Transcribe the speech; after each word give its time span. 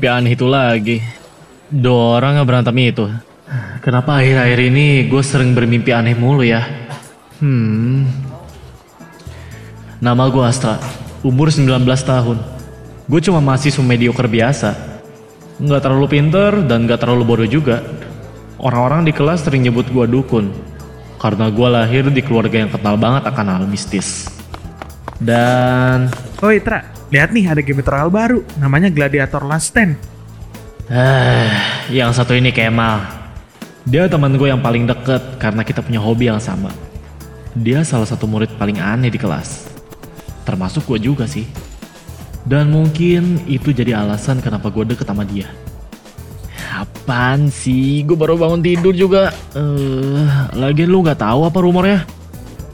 mimpi 0.00 0.16
aneh 0.16 0.32
itu 0.32 0.48
lagi. 0.48 0.96
Dua 1.68 2.16
orang 2.16 2.40
berantem 2.48 2.72
itu. 2.80 3.04
Kenapa 3.84 4.16
akhir-akhir 4.16 4.72
ini 4.72 5.04
gue 5.12 5.20
sering 5.20 5.52
bermimpi 5.52 5.92
aneh 5.92 6.16
mulu 6.16 6.40
ya? 6.40 6.64
Hmm. 7.44 8.08
Nama 10.00 10.24
gue 10.32 10.40
Astra, 10.40 10.80
umur 11.20 11.52
19 11.52 11.84
tahun. 11.84 12.40
Gue 13.12 13.20
cuma 13.20 13.44
mahasiswa 13.44 13.84
mediocre 13.84 14.24
biasa. 14.24 14.72
Nggak 15.60 15.84
terlalu 15.84 16.06
pinter 16.08 16.64
dan 16.64 16.88
nggak 16.88 17.04
terlalu 17.04 17.20
bodoh 17.28 17.48
juga. 17.52 17.84
Orang-orang 18.56 19.04
di 19.04 19.12
kelas 19.12 19.44
sering 19.44 19.68
nyebut 19.68 19.84
gue 19.92 20.08
dukun. 20.08 20.48
Karena 21.20 21.52
gue 21.52 21.68
lahir 21.68 22.08
di 22.08 22.24
keluarga 22.24 22.56
yang 22.56 22.72
kenal 22.72 22.96
banget 22.96 23.28
akan 23.28 23.46
hal 23.52 23.64
mistis. 23.68 24.32
Dan 25.20 26.08
Oi 26.40 26.56
Tra, 26.64 26.88
lihat 27.10 27.34
nih 27.34 27.50
ada 27.50 27.60
game 27.62 27.82
terkenal 27.82 28.10
baru, 28.10 28.40
namanya 28.58 28.86
Gladiator 28.90 29.42
Last 29.42 29.74
Stand. 29.74 29.98
Eh, 30.90 31.50
yang 31.90 32.10
satu 32.10 32.34
ini 32.34 32.50
Kemal. 32.50 33.02
Dia 33.86 34.06
teman 34.06 34.34
gue 34.34 34.50
yang 34.50 34.62
paling 34.62 34.86
deket 34.86 35.38
karena 35.42 35.62
kita 35.66 35.82
punya 35.82 35.98
hobi 36.02 36.30
yang 36.30 36.42
sama. 36.42 36.70
Dia 37.54 37.82
salah 37.82 38.06
satu 38.06 38.30
murid 38.30 38.54
paling 38.54 38.78
aneh 38.78 39.10
di 39.10 39.18
kelas. 39.18 39.70
Termasuk 40.46 40.86
gue 40.86 40.98
juga 41.10 41.26
sih. 41.26 41.46
Dan 42.46 42.70
mungkin 42.70 43.42
itu 43.50 43.74
jadi 43.74 43.98
alasan 43.98 44.38
kenapa 44.38 44.70
gue 44.70 44.94
deket 44.94 45.06
sama 45.06 45.26
dia. 45.26 45.50
Apaan 46.74 47.50
sih? 47.50 48.06
Gue 48.06 48.14
baru 48.14 48.38
bangun 48.38 48.62
tidur 48.62 48.94
juga. 48.94 49.34
Eh, 49.58 50.26
lagian 50.54 50.90
lu 50.90 51.02
nggak 51.02 51.22
tahu 51.22 51.46
apa 51.46 51.58
rumornya? 51.58 52.06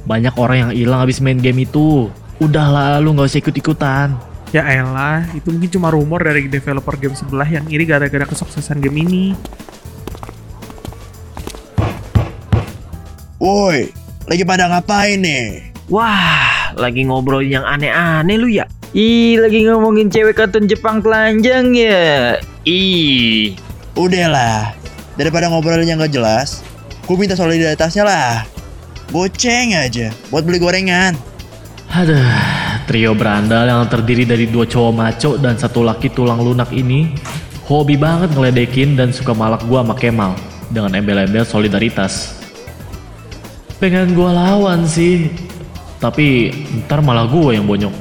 Banyak 0.05 0.35
orang 0.37 0.57
yang 0.57 0.71
hilang 0.77 1.01
habis 1.03 1.25
main 1.25 1.41
game 1.41 1.65
itu. 1.65 2.13
Udahlah, 2.37 3.01
lu 3.01 3.17
nggak 3.17 3.33
usah 3.33 3.41
ikut-ikutan. 3.41 4.13
Ya 4.53 4.63
elah, 4.69 5.25
itu 5.33 5.49
mungkin 5.49 5.73
cuma 5.73 5.89
rumor 5.89 6.21
dari 6.21 6.47
developer 6.47 6.95
game 7.01 7.17
sebelah 7.17 7.49
yang 7.49 7.65
iri 7.67 7.89
gara-gara 7.89 8.29
kesuksesan 8.29 8.79
game 8.85 9.03
ini. 9.03 9.25
Woi, 13.41 13.89
lagi 14.29 14.45
pada 14.45 14.69
ngapain 14.69 15.21
nih? 15.21 15.73
Wah, 15.89 16.77
lagi 16.77 17.09
ngobrol 17.09 17.41
yang 17.41 17.65
aneh-aneh 17.65 18.37
lu 18.37 18.49
ya? 18.53 18.69
Ih, 18.97 19.41
lagi 19.41 19.65
ngomongin 19.65 20.09
cewek 20.09 20.37
kartun 20.37 20.69
Jepang 20.69 21.01
telanjang 21.01 21.73
ya? 21.73 22.37
Ih, 22.65 23.57
Udahlah, 23.97 24.77
daripada 25.17 25.49
ngobrolin 25.49 25.89
yang 25.89 26.05
gak 26.05 26.13
jelas, 26.13 26.61
gue 27.09 27.17
minta 27.17 27.33
solidaritasnya 27.33 28.05
lah. 28.05 28.45
Boceng 29.09 29.73
aja, 29.73 30.13
buat 30.29 30.45
beli 30.45 30.61
gorengan. 30.61 31.17
Aduh, 31.97 32.21
trio 32.85 33.17
berandal 33.17 33.73
yang 33.73 33.89
terdiri 33.89 34.29
dari 34.29 34.45
dua 34.45 34.69
cowok 34.69 34.93
maco 34.93 35.31
dan 35.41 35.57
satu 35.57 35.81
laki 35.81 36.13
tulang 36.13 36.45
lunak 36.45 36.69
ini 36.77 37.17
hobi 37.65 37.97
banget 37.97 38.37
ngeledekin 38.37 39.01
dan 39.01 39.17
suka 39.17 39.33
malak 39.33 39.65
gua 39.65 39.81
sama 39.81 39.97
Kemal 39.97 40.37
dengan 40.69 40.93
embel-embel 40.93 41.49
solidaritas. 41.49 42.37
Pengen 43.81 44.13
gua 44.13 44.37
lawan 44.37 44.85
sih, 44.85 45.33
tapi 45.97 46.53
ntar 46.85 47.01
malah 47.01 47.25
gua 47.25 47.57
yang 47.57 47.65
bonyok. 47.65 47.97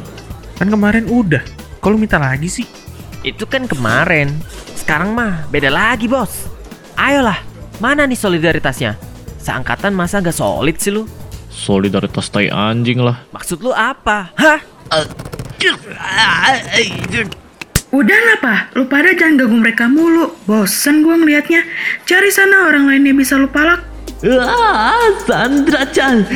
Kan 0.60 0.68
kemarin 0.68 1.08
udah, 1.08 1.48
kalau 1.80 1.96
minta 1.96 2.20
lagi 2.20 2.52
sih? 2.52 2.68
itu 3.26 3.44
kan 3.50 3.66
kemarin. 3.66 4.30
Sekarang 4.78 5.18
mah 5.18 5.50
beda 5.50 5.74
lagi, 5.74 6.06
bos. 6.06 6.46
Ayolah, 6.94 7.42
mana 7.82 8.06
nih 8.06 8.16
solidaritasnya? 8.16 8.96
Seangkatan 9.42 9.98
masa 9.98 10.22
gak 10.22 10.38
solid 10.38 10.78
sih 10.78 10.94
lu? 10.94 11.10
Solidaritas 11.56 12.28
tai 12.28 12.52
anjing 12.52 13.00
lah. 13.00 13.24
Maksud 13.32 13.64
lu 13.64 13.72
apa? 13.72 14.36
Hah? 14.36 14.60
Udah 17.96 18.20
apa? 18.36 18.76
Lu 18.76 18.84
pada 18.92 19.16
jangan 19.16 19.40
ganggu 19.40 19.56
mereka 19.56 19.88
mulu. 19.88 20.36
Bosen 20.44 21.00
gua 21.00 21.16
ngeliatnya. 21.16 21.64
Cari 22.04 22.28
sana 22.28 22.68
orang 22.68 22.92
lainnya 22.92 23.16
bisa 23.16 23.40
lu 23.40 23.48
palak. 23.48 23.80
Wah, 24.20 25.16
Sandra 25.24 25.88
Chan. 25.96 26.28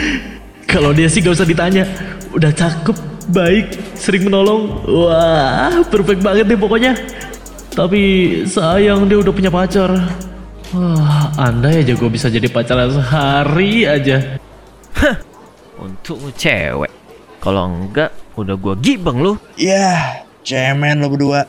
Kalau 0.63 0.95
dia 0.95 1.11
sih 1.11 1.19
gak 1.19 1.35
usah 1.35 1.43
ditanya. 1.43 1.83
Udah 2.31 2.55
cakep, 2.55 2.95
baik, 3.35 3.75
sering 3.99 4.23
menolong. 4.23 4.87
Wah, 4.87 5.83
perfect 5.91 6.23
banget 6.23 6.47
deh 6.47 6.55
pokoknya. 6.55 6.95
Tapi 7.75 8.01
sayang 8.47 9.05
dia 9.11 9.19
udah 9.19 9.33
punya 9.35 9.51
pacar. 9.51 9.89
Wah, 10.71 11.33
andai 11.35 11.83
aja 11.83 11.97
gue 11.97 12.09
bisa 12.09 12.31
jadi 12.31 12.47
pacaran 12.47 12.93
sehari 12.93 13.83
aja. 13.83 14.39
Untuk 15.79 16.19
lu 16.19 16.31
cewek. 16.35 16.91
Kalau 17.39 17.71
enggak, 17.71 18.11
udah 18.35 18.55
gua 18.59 18.75
gibeng 18.75 19.23
lu. 19.23 19.33
Yah, 19.55 20.23
cemen 20.43 20.99
lo 20.99 21.07
berdua. 21.07 21.47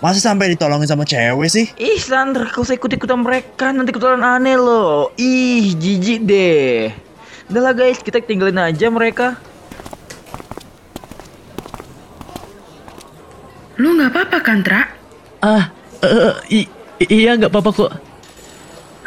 Masa 0.00 0.18
sampai 0.18 0.50
ditolongin 0.56 0.88
sama 0.88 1.04
cewek 1.04 1.48
sih? 1.52 1.66
Ih, 1.76 2.00
Sandra, 2.00 2.48
kau 2.48 2.64
usah 2.64 2.74
ikut-ikutan 2.74 3.20
mereka. 3.20 3.68
Nanti 3.70 3.92
ketularan 3.92 4.24
aneh 4.24 4.56
lo. 4.56 5.12
Ih, 5.20 5.76
jijik 5.76 6.24
deh. 6.24 6.88
Udah 7.52 7.60
lah 7.60 7.74
guys, 7.76 8.00
kita 8.00 8.18
tinggalin 8.24 8.56
aja 8.56 8.88
mereka. 8.88 9.36
Lu 13.76 13.96
nggak 13.96 14.10
apa-apa 14.12 14.38
kan, 14.40 14.58
Tra? 14.64 14.82
Ah, 15.40 15.68
eh, 16.00 16.64
i- 16.64 16.70
iya 17.08 17.36
nggak 17.36 17.52
apa-apa 17.52 17.70
kok. 17.72 17.92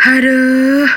Aduh, 0.03 0.89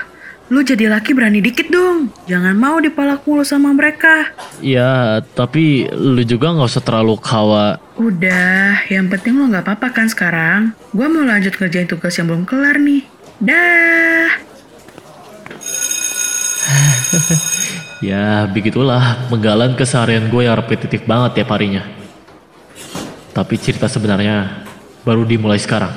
lu 0.47 0.63
jadi 0.63 0.87
laki 0.87 1.11
berani 1.11 1.43
dikit 1.43 1.67
dong. 1.67 2.15
Jangan 2.31 2.55
mau 2.55 2.79
dipalak 2.79 3.27
mulu 3.27 3.43
sama 3.43 3.75
mereka. 3.75 4.31
Ya, 4.63 5.19
tapi 5.35 5.91
lu 5.91 6.23
juga 6.23 6.55
nggak 6.55 6.71
usah 6.71 6.85
terlalu 6.85 7.19
kawa. 7.19 7.83
Udah, 7.99 8.87
yang 8.87 9.11
penting 9.11 9.35
lu 9.35 9.51
nggak 9.51 9.67
apa-apa 9.67 9.91
kan 9.91 10.07
sekarang. 10.07 10.71
Gua 10.95 11.11
mau 11.11 11.27
lanjut 11.27 11.51
kerjain 11.55 11.91
tugas 11.91 12.15
yang 12.15 12.31
belum 12.31 12.47
kelar 12.47 12.79
nih. 12.79 13.03
Dah. 13.43 14.29
Ya, 18.05 18.45
begitulah 18.45 19.25
penggalan 19.33 19.73
keseharian 19.73 20.29
gue 20.29 20.45
yang 20.45 20.53
repetitif 20.53 21.09
banget 21.09 21.41
tiap 21.41 21.49
harinya. 21.57 21.81
Tapi 23.33 23.57
cerita 23.57 23.89
sebenarnya 23.89 24.69
baru 25.01 25.25
dimulai 25.25 25.57
sekarang. 25.57 25.97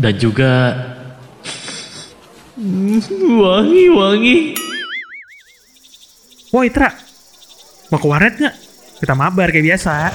Dan 0.00 0.16
juga... 0.16 0.52
Wangi-wangi. 2.56 4.56
Woi 6.56 6.72
Tra, 6.72 6.88
mau 7.92 8.00
ke 8.00 8.06
warnet 8.08 8.40
nggak? 8.40 8.54
Kita 8.96 9.12
mabar 9.12 9.52
kayak 9.52 9.76
biasa. 9.76 10.08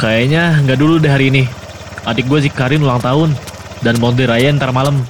Kayaknya 0.00 0.64
nggak 0.64 0.78
dulu 0.80 0.96
deh 0.96 1.12
hari 1.12 1.28
ini. 1.28 1.44
Adik 2.08 2.32
gue 2.32 2.40
si 2.40 2.48
Karin 2.48 2.80
ulang 2.80 3.04
tahun. 3.04 3.36
Dan 3.84 4.00
mau 4.00 4.08
dirayain 4.08 4.56
ntar 4.56 4.72
malam. 4.72 5.04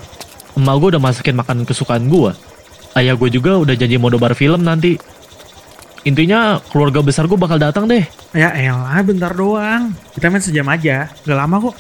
Emak 0.59 0.75
gue 0.83 0.99
udah 0.99 1.03
masakin 1.07 1.39
makanan 1.39 1.63
kesukaan 1.63 2.11
gue. 2.11 2.35
Ayah 2.99 3.15
gue 3.15 3.31
juga 3.31 3.63
udah 3.63 3.79
janji 3.79 3.95
mau 3.95 4.11
nobar 4.11 4.35
film 4.35 4.67
nanti. 4.67 4.99
Intinya 6.03 6.59
keluarga 6.67 6.99
besar 6.99 7.31
gue 7.31 7.39
bakal 7.39 7.63
datang 7.63 7.87
deh. 7.87 8.03
Ya 8.35 8.51
elah, 8.51 8.99
bentar 9.07 9.39
doang. 9.39 9.95
Kita 10.19 10.35
main 10.35 10.43
sejam 10.43 10.67
aja, 10.67 11.15
gak 11.23 11.39
lama 11.39 11.71
kok. 11.71 11.79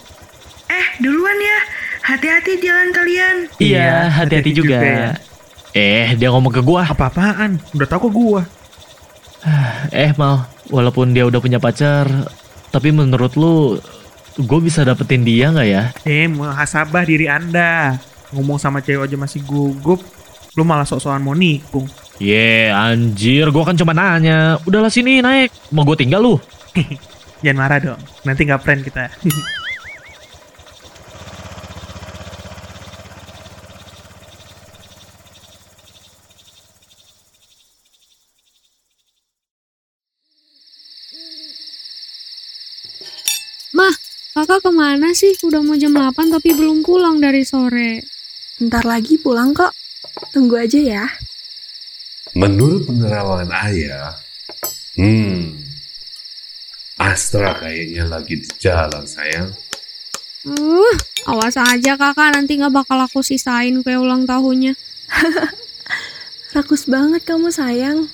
Eh, 0.70 1.02
duluan 1.02 1.34
ya. 1.42 1.61
Hati-hati 2.02 2.58
jalan 2.58 2.90
kalian. 2.90 3.36
Iya, 3.62 4.10
hati-hati 4.10 4.50
juga. 4.50 4.78
ya. 4.82 5.10
Eh, 5.72 6.18
dia 6.18 6.28
ngomong 6.34 6.52
ke 6.52 6.60
gua. 6.60 6.84
Apa-apaan? 6.84 7.62
Udah 7.72 7.86
tau 7.86 8.02
kok 8.02 8.12
gua. 8.12 8.42
Eh, 9.90 10.14
Mal, 10.14 10.46
walaupun 10.70 11.10
dia 11.10 11.26
udah 11.26 11.42
punya 11.42 11.58
pacar, 11.58 12.06
tapi 12.70 12.94
menurut 12.94 13.34
lu, 13.34 13.74
gue 14.38 14.60
bisa 14.62 14.86
dapetin 14.86 15.26
dia 15.26 15.50
nggak 15.50 15.68
ya? 15.68 15.82
Eh, 16.06 16.30
muhasabah 16.30 17.02
diri 17.02 17.26
anda. 17.26 17.98
Ngomong 18.30 18.56
sama 18.62 18.78
cewek 18.80 19.10
aja 19.10 19.16
masih 19.18 19.42
gugup. 19.42 19.98
Lu 20.54 20.62
malah 20.62 20.86
sok-sokan 20.86 21.20
mau 21.20 21.34
nikung. 21.34 21.90
Ye, 22.22 22.70
anjir, 22.70 23.50
gua 23.50 23.66
kan 23.66 23.76
cuma 23.76 23.90
nanya. 23.92 24.62
Udahlah 24.62 24.92
sini 24.94 25.18
naik, 25.18 25.50
mau 25.74 25.82
gue 25.82 25.98
tinggal 25.98 26.22
lu. 26.22 26.34
Jangan 27.42 27.58
marah 27.58 27.78
dong. 27.82 28.00
Nanti 28.22 28.46
nggak 28.46 28.62
friend 28.62 28.80
kita. 28.86 29.10
Mah, 43.72 43.94
kakak 44.42 44.66
ke 44.66 44.70
mana 44.74 45.14
sih? 45.14 45.38
Udah 45.46 45.62
mau 45.62 45.78
jam 45.78 45.94
8 45.94 46.34
tapi 46.34 46.50
belum 46.50 46.82
pulang 46.82 47.22
dari 47.22 47.46
sore. 47.46 48.02
Ntar 48.58 48.82
lagi 48.82 49.14
pulang 49.22 49.54
kok. 49.54 49.70
Tunggu 50.34 50.58
aja 50.58 50.82
ya. 50.82 51.04
Menurut 52.34 52.90
penerawangan 52.90 53.54
ayah, 53.70 54.18
hmm, 54.98 55.62
Astra 56.98 57.54
kayaknya 57.60 58.08
lagi 58.08 58.42
di 58.42 58.48
jalan 58.58 59.04
sayang. 59.06 59.54
Uh, 60.42 60.94
awas 61.30 61.54
aja 61.54 61.94
kakak 61.94 62.34
nanti 62.34 62.58
nggak 62.58 62.74
bakal 62.74 62.98
aku 62.98 63.22
sisain 63.22 63.78
kue 63.84 63.94
ulang 63.94 64.26
tahunnya. 64.26 64.74
Rakus 66.56 66.90
banget 66.90 67.22
kamu 67.22 67.54
sayang. 67.54 68.10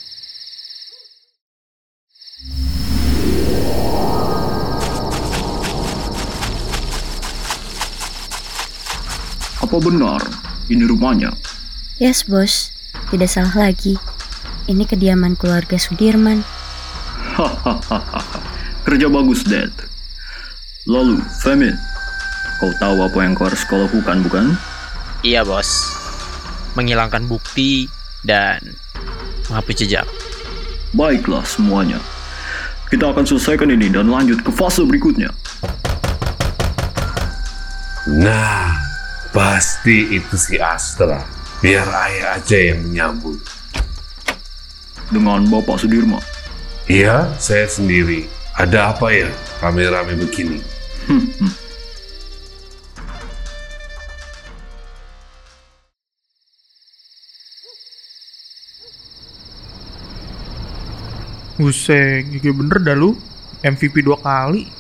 Apa 9.79 9.95
benar 9.95 10.19
ini 10.75 10.83
rumahnya? 10.91 11.31
Yes, 12.03 12.27
bos. 12.27 12.75
Tidak 13.15 13.31
salah 13.31 13.71
lagi. 13.71 13.95
Ini 14.67 14.83
kediaman 14.83 15.39
keluarga 15.39 15.79
Sudirman. 15.79 16.43
Hahaha. 17.39 18.03
Kerja 18.91 19.07
bagus, 19.07 19.47
Dad. 19.47 19.71
Lalu, 20.83 21.23
Femin, 21.47 21.79
kau 22.59 22.75
tahu 22.83 23.07
apa 23.07 23.19
yang 23.23 23.39
kau 23.39 23.47
harus 23.47 23.63
kau 23.71 23.79
lakukan, 23.79 24.19
bukan? 24.27 24.59
Iya, 25.23 25.47
bos. 25.47 25.95
Menghilangkan 26.75 27.31
bukti 27.31 27.87
dan 28.27 28.59
menghapus 29.47 29.79
jejak. 29.79 30.11
Baiklah 30.91 31.47
semuanya. 31.47 32.03
Kita 32.91 33.15
akan 33.15 33.23
selesaikan 33.23 33.71
ini 33.71 33.95
dan 33.95 34.11
lanjut 34.11 34.43
ke 34.43 34.51
fase 34.51 34.83
berikutnya. 34.83 35.31
Nah, 38.11 38.88
pasti 39.33 40.17
itu 40.17 40.37
si 40.37 40.57
Astra. 40.59 41.25
Biar 41.59 41.87
ayah 41.87 42.39
aja 42.39 42.59
yang 42.59 42.87
menyambut. 42.87 43.43
Dengan 45.11 45.43
Bapak 45.49 45.83
Sudirman. 45.83 46.23
Iya, 46.87 47.33
saya 47.41 47.67
sendiri. 47.67 48.29
Ada 48.55 48.95
apa 48.95 49.11
ya 49.11 49.29
rame-rame 49.61 50.19
begini? 50.19 50.61
Hmm, 51.09 51.29
Buset, 61.59 62.23
gigi 62.31 62.55
bener 62.55 62.79
dah 62.87 62.95
lu. 62.95 63.19
MVP 63.67 64.07
dua 64.07 64.15
kali. 64.23 64.71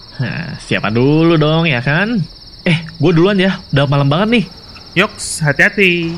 Siapa 0.62 0.94
dulu 0.94 1.34
dong 1.34 1.66
ya 1.66 1.82
kan? 1.82 2.22
Eh, 2.68 2.84
gue 2.84 3.12
duluan 3.16 3.40
ya. 3.40 3.64
Udah 3.72 3.88
malam 3.88 4.12
banget 4.12 4.28
nih. 4.28 4.44
Yoks, 4.92 5.40
hati-hati. 5.40 6.12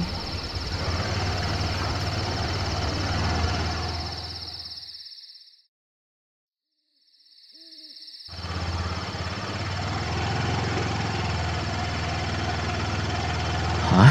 Hah? 13.94 14.11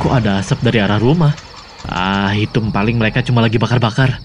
Kok 0.00 0.12
ada 0.16 0.40
asap 0.40 0.64
dari 0.64 0.80
arah 0.80 0.96
rumah? 0.96 1.36
Ah, 1.84 2.32
itu 2.32 2.56
paling 2.72 2.96
mereka 2.96 3.20
cuma 3.20 3.44
lagi 3.44 3.60
bakar-bakar. 3.60 4.16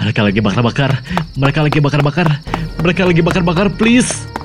Mereka 0.00 0.20
lagi 0.24 0.40
bakar-bakar. 0.40 1.04
Mereka 1.36 1.60
lagi 1.60 1.78
bakar-bakar. 1.84 2.40
Mereka 2.80 3.02
lagi 3.04 3.20
bakar-bakar, 3.20 3.68
please. 3.76 4.35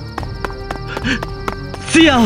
Sial! 1.89 2.25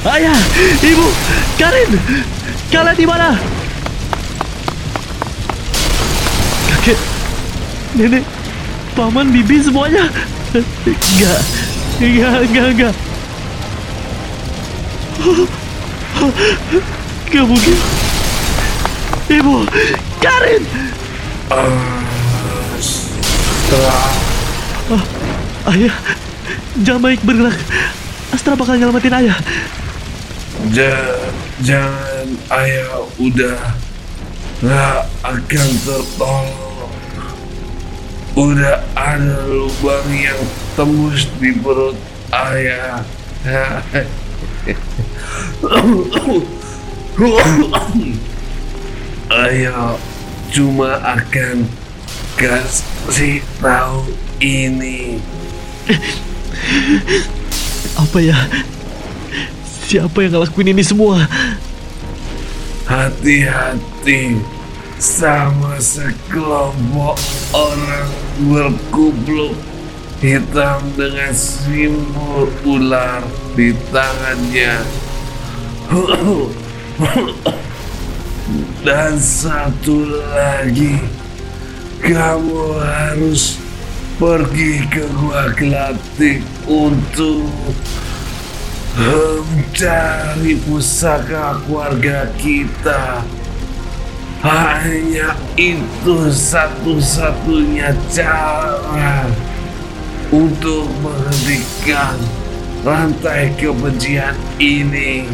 Ayah, 0.00 0.38
ibu, 0.80 1.06
Karin, 1.60 1.90
kalian 2.72 2.96
di 2.96 3.04
mana? 3.04 3.36
Kakek, 6.70 6.98
nenek, 7.98 8.24
paman, 8.96 9.28
bibi 9.34 9.60
semuanya. 9.60 10.08
Enggak, 10.86 11.40
enggak, 12.00 12.34
enggak, 12.48 12.66
enggak. 12.72 12.94
Gak 17.30 17.44
mungkin. 17.44 17.78
Ibu, 19.28 19.54
Karin. 20.24 20.62
Ah, 23.70 25.02
ayah, 25.70 25.94
jangan 26.82 27.06
baik 27.06 27.22
bergerak. 27.22 27.54
Astra 28.34 28.58
bakal 28.58 28.74
nyelamatin 28.74 29.14
ayah. 29.14 29.38
Ja- 30.74 31.30
jangan 31.62 32.34
ayah 32.50 33.06
udah 33.22 33.78
nggak 34.58 35.06
akan 35.22 35.68
tertolong. 35.86 36.50
Udah 38.34 38.82
ada 38.98 39.46
lubang 39.46 40.08
yang 40.18 40.42
tembus 40.74 41.30
di 41.38 41.54
perut 41.54 41.94
ayah. 42.34 43.06
ayah 49.30 49.94
cuma 50.50 50.98
akan 51.06 51.70
kasih 53.10 53.42
tahu 53.58 54.06
ini. 54.38 55.18
Apa 57.98 58.22
ya? 58.22 58.38
Siapa 59.90 60.14
yang 60.22 60.38
ngelakuin 60.38 60.70
ini 60.70 60.78
semua? 60.86 61.26
Hati-hati 62.86 64.38
sama 65.02 65.82
sekelompok 65.82 67.18
orang 67.50 68.06
berkupluk 68.46 69.58
hitam 70.22 70.78
dengan 70.94 71.34
simbol 71.34 72.46
ular 72.62 73.26
di 73.58 73.74
tangannya. 73.90 74.86
Dan 78.86 79.18
satu 79.18 80.06
lagi, 80.30 81.02
kamu 82.00 82.80
harus 82.80 83.60
pergi 84.16 84.84
ke 84.88 85.04
Gua 85.16 85.52
Gelatik 85.56 86.40
untuk 86.68 87.48
mencari 88.96 90.56
pusaka 90.64 91.60
keluarga 91.64 92.28
kita. 92.40 93.24
Hanya 94.40 95.36
itu 95.60 96.32
satu-satunya 96.32 97.92
cara 98.08 99.28
untuk 100.32 100.88
menghentikan 101.04 102.16
rantai 102.80 103.52
kebencian 103.60 104.32
ini. 104.56 105.28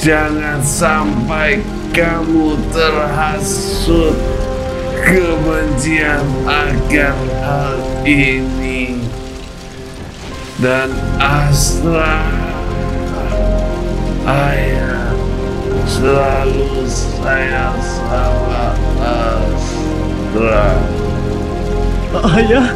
Jangan 0.00 0.64
sampai 0.64 1.60
kamu 1.92 2.56
terhasut 2.72 4.16
kebencian 5.04 6.24
akan 6.48 7.18
hal 7.44 7.78
ini. 8.08 8.96
Dan 10.56 10.88
Astra, 11.20 12.22
ayah 14.24 15.12
selalu 15.84 16.86
sayang 16.88 17.76
sama 17.82 18.72
Astra. 19.04 20.66
Ayah. 22.22 22.68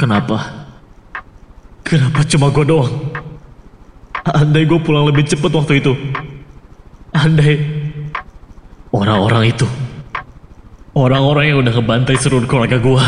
Kenapa? 0.00 0.64
Kenapa 1.84 2.24
cuma 2.24 2.48
gue 2.48 2.64
doang? 2.64 3.12
Andai 4.24 4.64
gue 4.64 4.80
pulang 4.80 5.04
lebih 5.04 5.28
cepat 5.28 5.52
waktu 5.52 5.84
itu. 5.84 5.92
Andai 7.12 7.60
orang-orang 8.96 9.52
itu, 9.52 9.68
orang-orang 10.96 11.52
yang 11.52 11.58
udah 11.60 11.72
ngebantai 11.76 12.16
seluruh 12.16 12.48
keluarga 12.48 12.80
gue, 12.80 13.04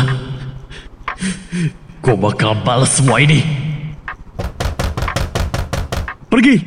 gue 1.97 2.15
bakal 2.21 2.53
balas 2.61 2.93
semua 2.93 3.17
ini. 3.25 3.41
Pergi, 6.29 6.61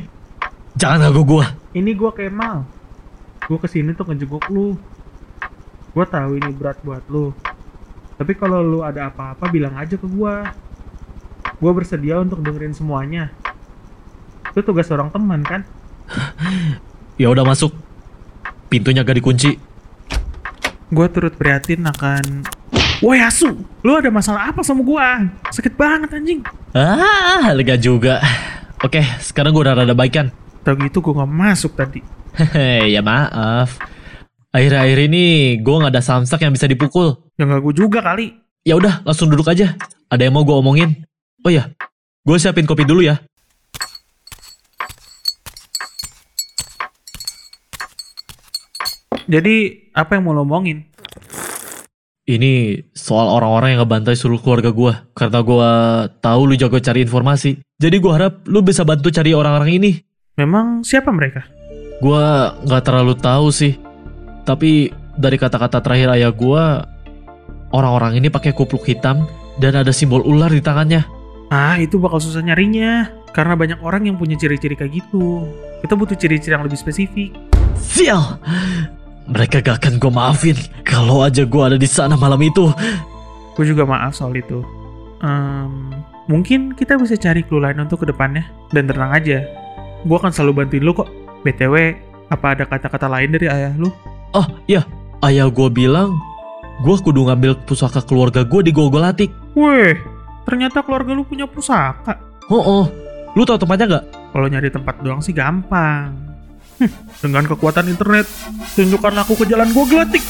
jangan 0.75 1.07
ganggu 1.07 1.23
gue. 1.23 1.45
Ini 1.71 1.91
gua 1.95 2.11
Kemal. 2.11 2.67
Gua 3.47 3.59
ke 3.63 3.71
sini 3.71 3.95
tuh 3.95 4.03
ngejenguk 4.11 4.43
lu. 4.51 4.75
Gua 5.95 6.03
tahu 6.03 6.35
ini 6.35 6.51
berat 6.51 6.83
buat 6.83 7.05
lu. 7.07 7.31
Tapi 8.17 8.33
kalau 8.33 8.65
lu 8.65 8.79
ada 8.81 9.13
apa-apa 9.13 9.45
bilang 9.53 9.77
aja 9.77 9.93
ke 9.93 10.09
gua. 10.09 10.49
Gua 11.61 11.71
bersedia 11.73 12.17
untuk 12.17 12.41
dengerin 12.41 12.73
semuanya. 12.73 13.29
Itu 14.51 14.65
tugas 14.65 14.89
seorang 14.89 15.13
teman 15.13 15.45
kan? 15.45 15.61
Ya 17.17 17.29
udah 17.29 17.45
masuk. 17.45 17.73
Pintunya 18.73 19.05
gak 19.05 19.21
dikunci. 19.21 19.57
Gue 20.89 21.07
turut 21.11 21.33
prihatin 21.35 21.85
akan... 21.85 22.47
Woi 22.97 23.21
Asu, 23.21 23.53
lu 23.85 23.91
ada 23.93 24.09
masalah 24.09 24.49
apa 24.49 24.65
sama 24.65 24.81
gua? 24.81 25.29
Sakit 25.53 25.77
banget 25.77 26.09
anjing. 26.17 26.41
Ah, 26.73 27.53
lega 27.53 27.77
juga. 27.77 28.17
Oke, 28.81 29.05
sekarang 29.21 29.53
gue 29.53 29.61
udah 29.61 29.77
rada 29.77 29.93
baikan. 29.93 30.33
Tau 30.65 30.73
gitu 30.73 31.05
gue 31.05 31.13
gak 31.13 31.29
masuk 31.29 31.77
tadi. 31.77 32.01
Hehe, 32.37 32.85
ya 32.97 33.01
maaf. 33.05 33.77
Akhir-akhir 34.55 35.11
ini 35.11 35.23
gue 35.59 35.75
nggak 35.75 35.91
ada 35.91 36.03
samsak 36.03 36.47
yang 36.47 36.55
bisa 36.55 36.71
dipukul. 36.71 37.27
Ya 37.35 37.43
nggak 37.43 37.61
gue 37.67 37.73
juga 37.75 37.99
kali. 37.99 38.31
Ya 38.63 38.79
udah, 38.79 39.03
langsung 39.03 39.27
duduk 39.27 39.47
aja. 39.47 39.75
Ada 40.07 40.27
yang 40.27 40.39
mau 40.39 40.47
gue 40.47 40.55
omongin. 40.55 41.03
Oh 41.43 41.51
ya, 41.51 41.71
gue 42.23 42.37
siapin 42.39 42.63
kopi 42.63 42.87
dulu 42.87 43.03
ya. 43.03 43.19
Jadi 49.27 49.91
apa 49.91 50.15
yang 50.15 50.23
mau 50.23 50.31
lo 50.31 50.47
omongin? 50.47 50.87
Ini 52.27 52.83
soal 52.95 53.27
orang-orang 53.27 53.75
yang 53.75 53.83
ngebantai 53.83 54.15
seluruh 54.15 54.39
keluarga 54.39 54.71
gue. 54.71 54.93
Karena 55.15 55.39
gue 55.43 55.71
tahu 56.23 56.41
lu 56.47 56.55
jago 56.55 56.79
cari 56.79 57.03
informasi. 57.03 57.59
Jadi 57.79 57.95
gue 57.99 58.11
harap 58.11 58.47
lu 58.47 58.63
bisa 58.63 58.87
bantu 58.87 59.11
cari 59.11 59.35
orang-orang 59.35 59.79
ini. 59.79 59.91
Memang 60.39 60.83
siapa 60.83 61.11
mereka? 61.11 61.43
Gue 61.99 62.23
nggak 62.67 62.83
terlalu 62.83 63.15
tahu 63.19 63.51
sih. 63.51 63.86
Tapi 64.47 64.87
dari 65.19 65.35
kata-kata 65.35 65.83
terakhir 65.83 66.15
ayah 66.15 66.31
gue, 66.31 66.63
orang-orang 67.75 68.15
ini 68.15 68.31
pakai 68.31 68.55
kupluk 68.55 68.87
hitam 68.87 69.27
dan 69.59 69.75
ada 69.75 69.91
simbol 69.91 70.23
ular 70.23 70.47
di 70.47 70.63
tangannya. 70.63 71.03
Ah, 71.51 71.75
itu 71.75 71.99
bakal 71.99 72.23
susah 72.23 72.39
nyarinya. 72.39 73.11
Karena 73.35 73.59
banyak 73.59 73.83
orang 73.83 74.07
yang 74.07 74.15
punya 74.15 74.39
ciri-ciri 74.39 74.73
kayak 74.73 75.03
gitu. 75.03 75.45
Kita 75.83 75.93
butuh 75.93 76.15
ciri-ciri 76.15 76.55
yang 76.55 76.65
lebih 76.65 76.79
spesifik. 76.79 77.35
Sial! 77.77 78.39
Mereka 79.27 79.59
gak 79.59 79.83
akan 79.83 79.99
gue 79.99 80.11
maafin 80.15 80.57
kalau 80.87 81.19
aja 81.21 81.43
gue 81.43 81.59
ada 81.61 81.75
di 81.75 81.85
sana 81.85 82.15
malam 82.15 82.39
itu. 82.39 82.71
Gue 83.53 83.67
juga 83.67 83.83
maaf 83.83 84.15
soal 84.15 84.39
itu. 84.39 84.63
Ehm, 85.19 85.91
mungkin 86.31 86.71
kita 86.71 86.95
bisa 86.95 87.19
cari 87.19 87.43
clue 87.43 87.59
lain 87.59 87.83
untuk 87.83 88.01
ke 88.01 88.07
depannya. 88.07 88.47
Dan 88.71 88.87
tenang 88.87 89.11
aja, 89.11 89.43
gue 90.07 90.17
akan 90.17 90.31
selalu 90.31 90.63
bantuin 90.63 90.81
lu 90.87 90.95
kok. 90.95 91.11
BTW, 91.43 91.75
apa 92.31 92.47
ada 92.55 92.63
kata-kata 92.63 93.11
lain 93.11 93.35
dari 93.35 93.51
ayah 93.51 93.75
lu? 93.75 93.91
Oh 94.35 94.47
iya, 94.67 94.83
ayah 95.23 95.47
gue 95.47 95.69
bilang 95.71 96.19
gue 96.77 96.95
kudu 97.01 97.25
ngambil 97.25 97.57
pusaka 97.65 98.03
keluarga 98.03 98.43
gue 98.45 98.61
di 98.67 98.71
Gogolatik. 98.75 99.31
Weh, 99.57 99.97
ternyata 100.45 100.85
keluarga 100.85 101.15
lu 101.15 101.25
punya 101.25 101.49
pusaka. 101.49 102.19
Oh, 102.47 102.61
oh. 102.61 102.85
lu 103.35 103.45
tau 103.45 103.59
tempatnya 103.59 103.99
gak? 103.99 104.05
Kalau 104.33 104.47
nyari 104.49 104.69
tempat 104.69 104.95
doang 105.01 105.21
sih 105.21 105.33
gampang. 105.33 106.13
Hm, 106.77 106.91
dengan 107.25 107.43
kekuatan 107.49 107.89
internet, 107.89 108.29
tunjukkan 108.77 109.13
aku 109.25 109.33
ke 109.41 109.45
jalan 109.49 109.69
gua 109.73 109.85
gelatik. 109.89 110.21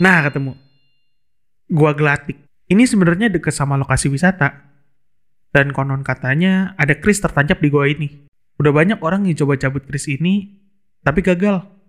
Nah, 0.00 0.24
ketemu. 0.28 0.52
Gua 1.72 1.96
gelatik. 1.96 2.36
Ini 2.68 2.84
sebenarnya 2.84 3.32
dekat 3.32 3.56
sama 3.56 3.80
lokasi 3.80 4.12
wisata. 4.12 4.68
Dan 5.50 5.72
konon 5.72 6.04
katanya 6.04 6.76
ada 6.76 6.94
kris 6.94 7.20
tertancap 7.20 7.58
di 7.58 7.68
gua 7.72 7.88
ini. 7.88 8.28
Udah 8.60 8.72
banyak 8.72 9.00
orang 9.00 9.24
yang 9.24 9.36
coba 9.40 9.56
cabut 9.56 9.88
kris 9.88 10.08
ini, 10.12 10.60
tapi 11.00 11.24
gagal. 11.24 11.79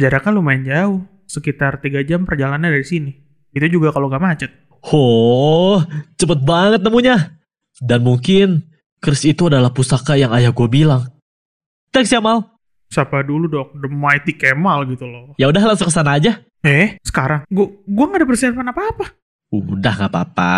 Jaraknya 0.00 0.32
lumayan 0.32 0.62
jauh, 0.64 0.98
sekitar 1.28 1.84
3 1.84 2.00
jam 2.08 2.24
perjalanan 2.24 2.72
dari 2.72 2.88
sini. 2.88 3.12
Itu 3.52 3.68
juga 3.68 3.92
kalau 3.92 4.08
nggak 4.08 4.24
macet. 4.24 4.50
Oh, 4.88 5.84
cepet 6.16 6.40
banget 6.40 6.80
nemunya. 6.80 7.36
Dan 7.76 8.00
mungkin 8.00 8.64
kris 8.96 9.28
itu 9.28 9.52
adalah 9.52 9.68
pusaka 9.68 10.16
yang 10.16 10.32
ayah 10.32 10.56
gue 10.56 10.68
bilang. 10.72 11.04
Thanks 11.92 12.16
ya 12.16 12.24
Mal. 12.24 12.48
Siapa 12.88 13.22
dulu 13.22 13.46
dok, 13.46 13.76
The 13.76 13.92
Mighty 13.92 14.34
Kemal 14.40 14.88
gitu 14.88 15.04
loh. 15.04 15.36
Ya 15.36 15.52
udah 15.52 15.62
langsung 15.62 15.86
ke 15.86 15.94
sana 15.94 16.16
aja. 16.16 16.40
Eh, 16.64 16.98
sekarang? 17.06 17.46
Gua 17.46 17.70
gua 17.86 18.04
nggak 18.10 18.20
ada 18.24 18.26
persiapan 18.26 18.72
apa-apa. 18.72 19.06
Udah 19.54 19.92
nggak 19.94 20.10
apa-apa. 20.10 20.54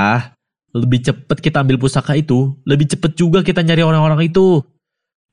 Lebih 0.72 1.04
cepet 1.04 1.38
kita 1.44 1.60
ambil 1.60 1.76
pusaka 1.76 2.16
itu, 2.16 2.56
lebih 2.64 2.88
cepet 2.88 3.12
juga 3.12 3.44
kita 3.44 3.60
nyari 3.60 3.84
orang-orang 3.84 4.32
itu. 4.32 4.64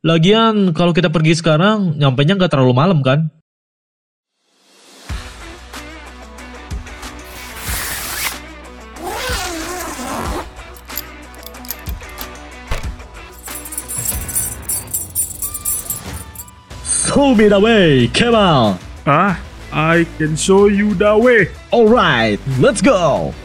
Lagian 0.04 0.76
kalau 0.76 0.92
kita 0.92 1.08
pergi 1.08 1.40
sekarang, 1.40 1.96
nyampainya 1.96 2.36
nggak 2.36 2.52
terlalu 2.52 2.76
malam 2.76 3.00
kan? 3.00 3.32
Show 17.20 17.36
me 17.36 17.52
the 17.52 17.60
way, 17.60 18.08
Kemal. 18.16 18.80
Ah, 19.04 19.44
I 19.76 20.08
can 20.16 20.40
show 20.40 20.72
you 20.72 20.96
the 20.96 21.20
way. 21.20 21.52
Alright, 21.68 22.40
let's 22.64 22.80
go. 22.80 23.36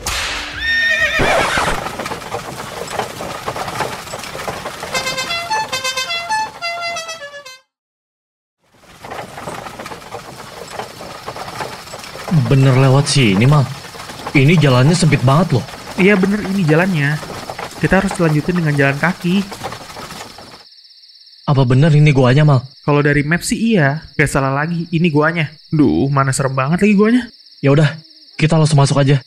Bener 12.46 12.78
lewat 12.78 13.10
sini, 13.10 13.42
Mal. 13.42 13.66
Ini 14.38 14.54
jalannya 14.54 14.94
sempit 14.94 15.18
banget 15.26 15.58
loh. 15.58 15.66
Iya 15.98 16.14
bener 16.14 16.46
ini 16.46 16.62
jalannya. 16.62 17.18
Kita 17.82 17.98
harus 17.98 18.14
lanjutin 18.22 18.54
dengan 18.54 18.78
jalan 18.78 18.94
kaki. 19.02 19.63
Apa 21.44 21.60
bener 21.68 21.92
ini 21.92 22.08
guanya, 22.08 22.40
Mal? 22.40 22.64
Kalau 22.88 23.04
dari 23.04 23.20
map 23.20 23.44
sih 23.44 23.76
iya, 23.76 24.00
gak 24.16 24.32
salah 24.32 24.48
lagi. 24.48 24.88
Ini 24.88 25.12
guanya. 25.12 25.52
Duh, 25.68 26.08
mana 26.08 26.32
serem 26.32 26.56
banget 26.56 26.80
lagi 26.80 26.96
guanya. 26.96 27.28
Ya 27.60 27.68
udah, 27.68 28.00
kita 28.40 28.56
langsung 28.56 28.80
masuk 28.80 28.96
aja. 28.96 29.20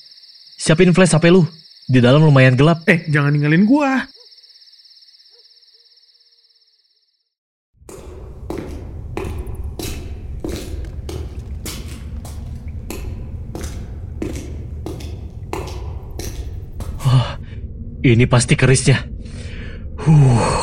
Siapin 0.57 0.89
flash 0.97 1.13
HP 1.13 1.29
lu. 1.29 1.45
Di 1.85 2.01
dalam 2.01 2.25
lumayan 2.25 2.57
gelap. 2.57 2.81
Eh, 2.89 3.05
jangan 3.05 3.29
ninggalin 3.29 3.69
gua. 3.69 4.09
Ini 18.07 18.23
pasti 18.23 18.55
kerisnya. 18.55 19.03
Huh, 19.99 20.56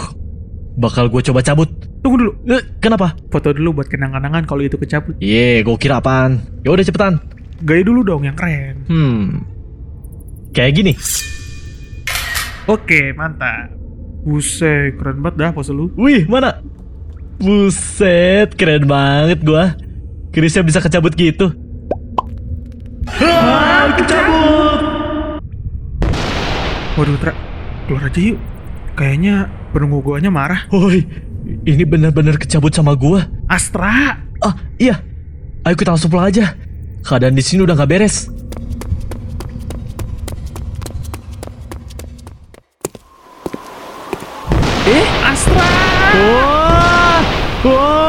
bakal 0.84 1.08
gue 1.08 1.22
coba 1.24 1.40
cabut. 1.40 1.68
Tunggu 2.04 2.16
dulu. 2.20 2.32
Eh, 2.52 2.62
kenapa? 2.78 3.16
Foto 3.32 3.56
dulu 3.56 3.80
buat 3.80 3.88
kenang-kenangan 3.88 4.44
kalau 4.44 4.60
itu 4.60 4.76
kecabut. 4.76 5.16
Ye, 5.24 5.64
gue 5.64 5.76
kira 5.80 6.04
apaan? 6.04 6.44
Ya 6.60 6.70
udah 6.70 6.84
cepetan. 6.84 7.16
Gaya 7.64 7.80
dulu 7.80 8.04
dong 8.04 8.28
yang 8.28 8.36
keren. 8.36 8.84
Hmm, 8.92 9.40
kayak 10.52 10.76
gini. 10.76 10.92
Oke, 12.68 13.16
mantap. 13.16 13.72
Buset, 14.24 14.96
keren 15.00 15.20
banget 15.20 15.36
dah 15.36 15.50
pose 15.52 15.72
lu. 15.72 15.92
Wih, 15.96 16.28
mana? 16.28 16.60
Buset, 17.40 18.52
keren 18.56 18.84
banget 18.84 19.40
gua. 19.44 19.76
Kerisnya 20.32 20.64
bisa 20.64 20.80
kecabut 20.80 21.12
gitu. 21.16 21.52
Ah, 23.20 23.92
kecabut! 23.96 24.80
Waduh, 26.94 27.16
Tra. 27.20 27.32
Keluar 27.84 28.08
aja 28.08 28.20
yuk. 28.20 28.40
Kayaknya 28.96 29.50
penunggu 29.74 29.98
guanya 30.06 30.30
marah. 30.30 30.70
Woi, 30.70 31.02
ini 31.66 31.82
benar-benar 31.82 32.38
kecabut 32.38 32.70
sama 32.70 32.94
gua. 32.94 33.26
Astra! 33.50 34.22
Ah, 34.38 34.54
iya. 34.78 35.02
Ayo 35.66 35.74
kita 35.74 35.90
langsung 35.90 36.14
pulang 36.14 36.30
aja. 36.30 36.54
Keadaan 37.02 37.34
di 37.34 37.42
sini 37.42 37.66
udah 37.66 37.74
nggak 37.74 37.90
beres. 37.90 38.30
Eh, 44.86 45.06
Astra! 45.26 45.68
Wah! 46.14 47.20
Wah! 47.66 48.04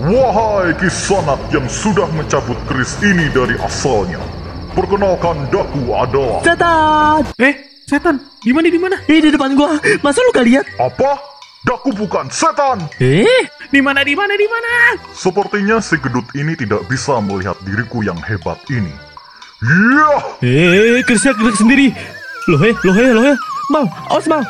Wahai 0.00 0.74
kisanat 0.76 1.40
yang 1.54 1.64
sudah 1.70 2.10
mencabut 2.12 2.58
keris 2.66 2.98
ini 3.06 3.30
dari 3.30 3.54
asalnya. 3.62 4.39
Perkenalkan 4.70 5.50
Daku 5.50 5.82
adalah... 5.90 6.38
Setan! 6.46 7.22
Eh, 7.42 7.54
setan? 7.90 8.22
Di 8.38 8.54
mana 8.54 8.70
di 8.70 8.78
mana? 8.78 8.96
Eh, 9.10 9.18
di 9.18 9.34
depan 9.34 9.58
gua. 9.58 9.82
Masa 9.98 10.22
lu 10.22 10.30
gak 10.30 10.46
lihat? 10.46 10.64
Apa? 10.78 11.18
Daku 11.66 11.90
bukan 11.90 12.30
setan! 12.30 12.86
Eh? 13.02 13.50
Di 13.66 13.82
mana 13.82 14.06
di 14.06 14.14
mana 14.14 14.38
di 14.38 14.46
mana? 14.46 14.94
Sepertinya 15.10 15.82
si 15.82 15.98
gedut 15.98 16.24
ini 16.38 16.54
tidak 16.54 16.86
bisa 16.86 17.18
melihat 17.18 17.58
diriku 17.66 18.06
yang 18.06 18.16
hebat 18.22 18.62
ini. 18.70 18.94
Iya! 19.58 20.10
Eh, 20.46 21.02
kerisnya 21.02 21.34
gerak 21.34 21.58
sendiri. 21.58 21.90
Loh 22.46 22.62
eh, 22.62 22.74
loh 22.86 22.94
eh, 22.94 23.10
loh 23.10 23.24
eh. 23.26 23.36
Mal, 23.74 23.84
awas 24.06 24.26
mal. 24.30 24.42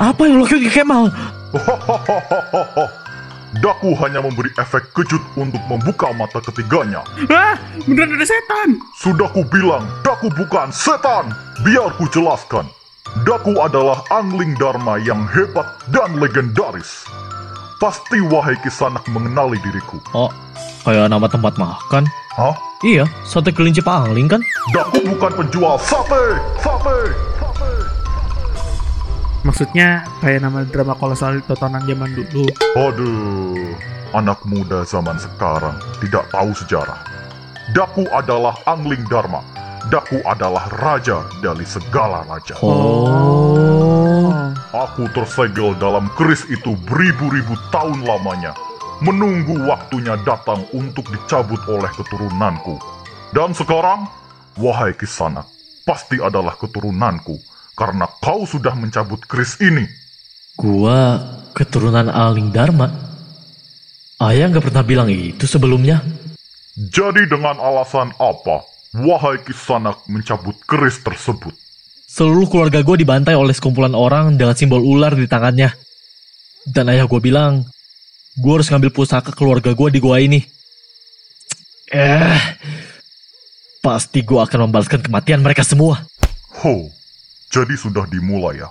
Apa 0.00 0.20
yang 0.24 0.40
lo 0.40 0.44
kayak 0.48 0.72
Kemal? 0.72 1.12
Daku 3.62 3.94
hanya 4.02 4.18
memberi 4.18 4.50
efek 4.58 4.90
kejut 4.96 5.22
untuk 5.38 5.62
membuka 5.70 6.10
mata 6.10 6.42
ketiganya. 6.42 7.06
Ah, 7.30 7.54
beneran 7.86 8.18
ada 8.18 8.26
setan. 8.26 8.82
Sudah 8.98 9.30
ku 9.30 9.46
bilang, 9.46 9.86
Daku 10.02 10.26
bukan 10.34 10.74
setan. 10.74 11.30
Biar 11.62 11.94
ku 11.94 12.10
jelaskan. 12.10 12.66
Daku 13.22 13.54
adalah 13.62 14.02
angling 14.10 14.58
Dharma 14.58 14.98
yang 14.98 15.22
hebat 15.30 15.70
dan 15.94 16.18
legendaris. 16.18 17.06
Pasti 17.78 18.18
wahai 18.26 18.58
kisanak 18.64 19.06
mengenali 19.06 19.60
diriku. 19.62 20.02
Oh, 20.16 20.32
kayak 20.82 21.12
nama 21.12 21.30
tempat 21.30 21.54
makan. 21.54 22.08
Hah? 22.34 22.58
Iya, 22.82 23.06
sate 23.22 23.54
kelinci 23.54 23.80
pangling 23.86 24.26
kan? 24.26 24.42
Daku 24.74 25.14
bukan 25.14 25.46
penjual 25.46 25.78
sate, 25.78 26.42
sate. 26.58 27.14
Maksudnya 29.44 30.08
kayak 30.24 30.40
nama 30.40 30.64
drama 30.64 30.96
kolosal 30.96 31.36
tontonan 31.44 31.84
zaman 31.84 32.16
dulu. 32.16 32.48
Aduh, 32.80 33.76
anak 34.16 34.40
muda 34.48 34.88
zaman 34.88 35.20
sekarang 35.20 35.76
tidak 36.00 36.24
tahu 36.32 36.56
sejarah. 36.56 36.96
Daku 37.76 38.08
adalah 38.08 38.56
angling 38.64 39.04
Dharma. 39.04 39.44
Daku 39.92 40.24
adalah 40.24 40.64
raja 40.80 41.28
dari 41.44 41.68
segala 41.68 42.24
raja. 42.24 42.56
Oh. 42.64 43.12
Aku 44.72 45.12
tersegel 45.12 45.76
dalam 45.76 46.08
keris 46.16 46.48
itu 46.48 46.72
beribu-ribu 46.88 47.52
tahun 47.68 48.00
lamanya, 48.00 48.56
menunggu 49.04 49.60
waktunya 49.68 50.16
datang 50.24 50.64
untuk 50.72 51.04
dicabut 51.12 51.60
oleh 51.68 51.92
keturunanku. 51.92 52.80
Dan 53.36 53.52
sekarang, 53.52 54.08
wahai 54.56 54.96
Kisanak, 54.96 55.44
pasti 55.84 56.16
adalah 56.16 56.56
keturunanku, 56.56 57.36
karena 57.74 58.06
kau 58.22 58.46
sudah 58.46 58.72
mencabut 58.78 59.22
keris 59.26 59.58
ini. 59.58 59.86
Gua 60.54 61.18
keturunan 61.54 62.10
Aling 62.10 62.54
Dharma. 62.54 62.90
Ayah 64.22 64.50
nggak 64.50 64.70
pernah 64.70 64.86
bilang 64.86 65.10
itu 65.10 65.44
sebelumnya. 65.44 66.02
Jadi 66.74 67.30
dengan 67.30 67.58
alasan 67.58 68.14
apa, 68.18 68.66
wahai 68.94 69.42
Kisanak 69.42 70.06
mencabut 70.10 70.58
keris 70.66 71.02
tersebut? 71.02 71.54
Seluruh 72.14 72.46
keluarga 72.46 72.78
gue 72.82 73.02
dibantai 73.02 73.34
oleh 73.34 73.50
sekumpulan 73.50 73.94
orang 73.94 74.38
dengan 74.38 74.54
simbol 74.54 74.82
ular 74.82 75.18
di 75.18 75.26
tangannya. 75.26 75.74
Dan 76.62 76.86
ayah 76.90 77.10
gue 77.10 77.18
bilang, 77.18 77.66
gue 78.38 78.52
harus 78.54 78.70
ngambil 78.70 78.94
pusaka 78.94 79.34
keluarga 79.34 79.74
gue 79.74 79.88
di 79.90 79.98
gua 79.98 80.22
ini. 80.22 80.38
Eh, 81.90 82.38
pasti 83.82 84.22
gue 84.22 84.38
akan 84.38 84.70
membalaskan 84.70 85.02
kematian 85.02 85.42
mereka 85.42 85.66
semua. 85.66 86.06
Ho, 86.62 86.86
jadi 87.54 87.78
sudah 87.78 88.10
dimulai 88.10 88.58
ya. 88.58 88.70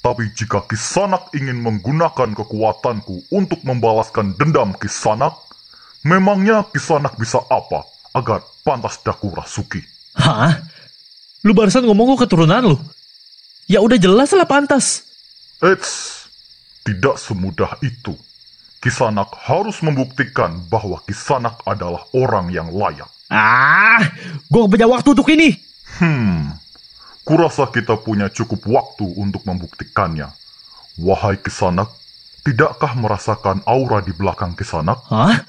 Tapi 0.00 0.32
jika 0.32 0.64
Kisanak 0.64 1.28
ingin 1.36 1.60
menggunakan 1.60 2.32
kekuatanku 2.32 3.28
untuk 3.28 3.60
membalaskan 3.60 4.32
dendam 4.40 4.72
Kisanak, 4.80 5.36
memangnya 6.00 6.64
Kisanak 6.72 7.20
bisa 7.20 7.44
apa 7.52 7.84
agar 8.16 8.40
pantas 8.64 8.96
daku 9.04 9.28
rasuki? 9.36 9.84
Hah? 10.16 10.56
Lu 11.44 11.52
barusan 11.52 11.84
ngomong 11.84 12.16
gue 12.16 12.24
keturunan 12.24 12.72
lu? 12.72 12.80
Ya 13.68 13.84
udah 13.84 14.00
jelas 14.00 14.32
lah 14.32 14.48
pantas. 14.48 15.04
Eits, 15.60 16.24
tidak 16.80 17.20
semudah 17.20 17.76
itu. 17.84 18.16
Kisanak 18.80 19.36
harus 19.44 19.84
membuktikan 19.84 20.56
bahwa 20.72 21.04
Kisanak 21.04 21.60
adalah 21.68 22.08
orang 22.16 22.48
yang 22.48 22.72
layak. 22.72 23.12
Ah, 23.28 24.00
gue 24.48 24.62
punya 24.64 24.88
waktu 24.88 25.12
untuk 25.12 25.28
ini. 25.28 25.52
Hmm, 26.00 26.56
kurasa 27.24 27.68
kita 27.68 28.00
punya 28.00 28.32
cukup 28.32 28.64
waktu 28.66 29.06
untuk 29.16 29.44
membuktikannya. 29.44 30.28
Wahai 31.00 31.40
Kisanak, 31.40 31.88
tidakkah 32.44 32.92
merasakan 32.96 33.64
aura 33.64 34.04
di 34.04 34.12
belakang 34.12 34.56
Kisanak? 34.56 35.00
Hah? 35.08 35.40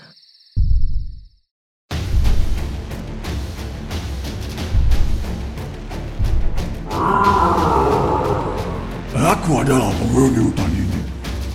Aku 9.22 9.64
adalah 9.64 9.92
penghuni 9.96 10.44
hutan 10.44 10.72
ini. 10.76 11.02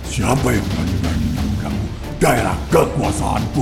Siapa 0.07 0.49
yang 0.49 0.65
berani-beraninya 0.65 1.41
mengganggu 1.45 1.87
daerah 2.17 2.57
kekuasaanku? 2.73 3.61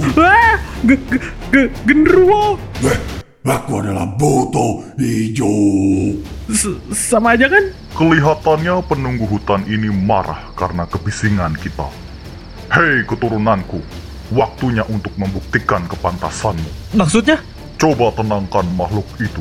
Ge- 0.85 1.03
ge- 1.09 1.23
ge- 1.51 1.71
genderuwo. 1.83 2.55
Eh, 2.85 3.24
aku 3.45 3.71
adalah 3.81 4.09
Boto 4.09 4.81
Hijau. 4.97 6.17
S- 6.49 6.81
sama 6.91 7.37
aja 7.37 7.45
kan? 7.45 7.61
Kelihatannya 7.95 8.81
penunggu 8.89 9.29
hutan 9.29 9.63
ini 9.69 9.87
marah 9.93 10.51
karena 10.57 10.83
kebisingan 10.89 11.55
kita. 11.61 11.87
Hei 12.73 13.05
keturunanku, 13.05 13.79
waktunya 14.33 14.83
untuk 14.89 15.13
membuktikan 15.15 15.85
kepantasanmu. 15.85 16.97
Maksudnya? 16.97 17.39
Coba 17.77 18.11
tenangkan 18.17 18.65
makhluk 18.73 19.05
itu. 19.21 19.39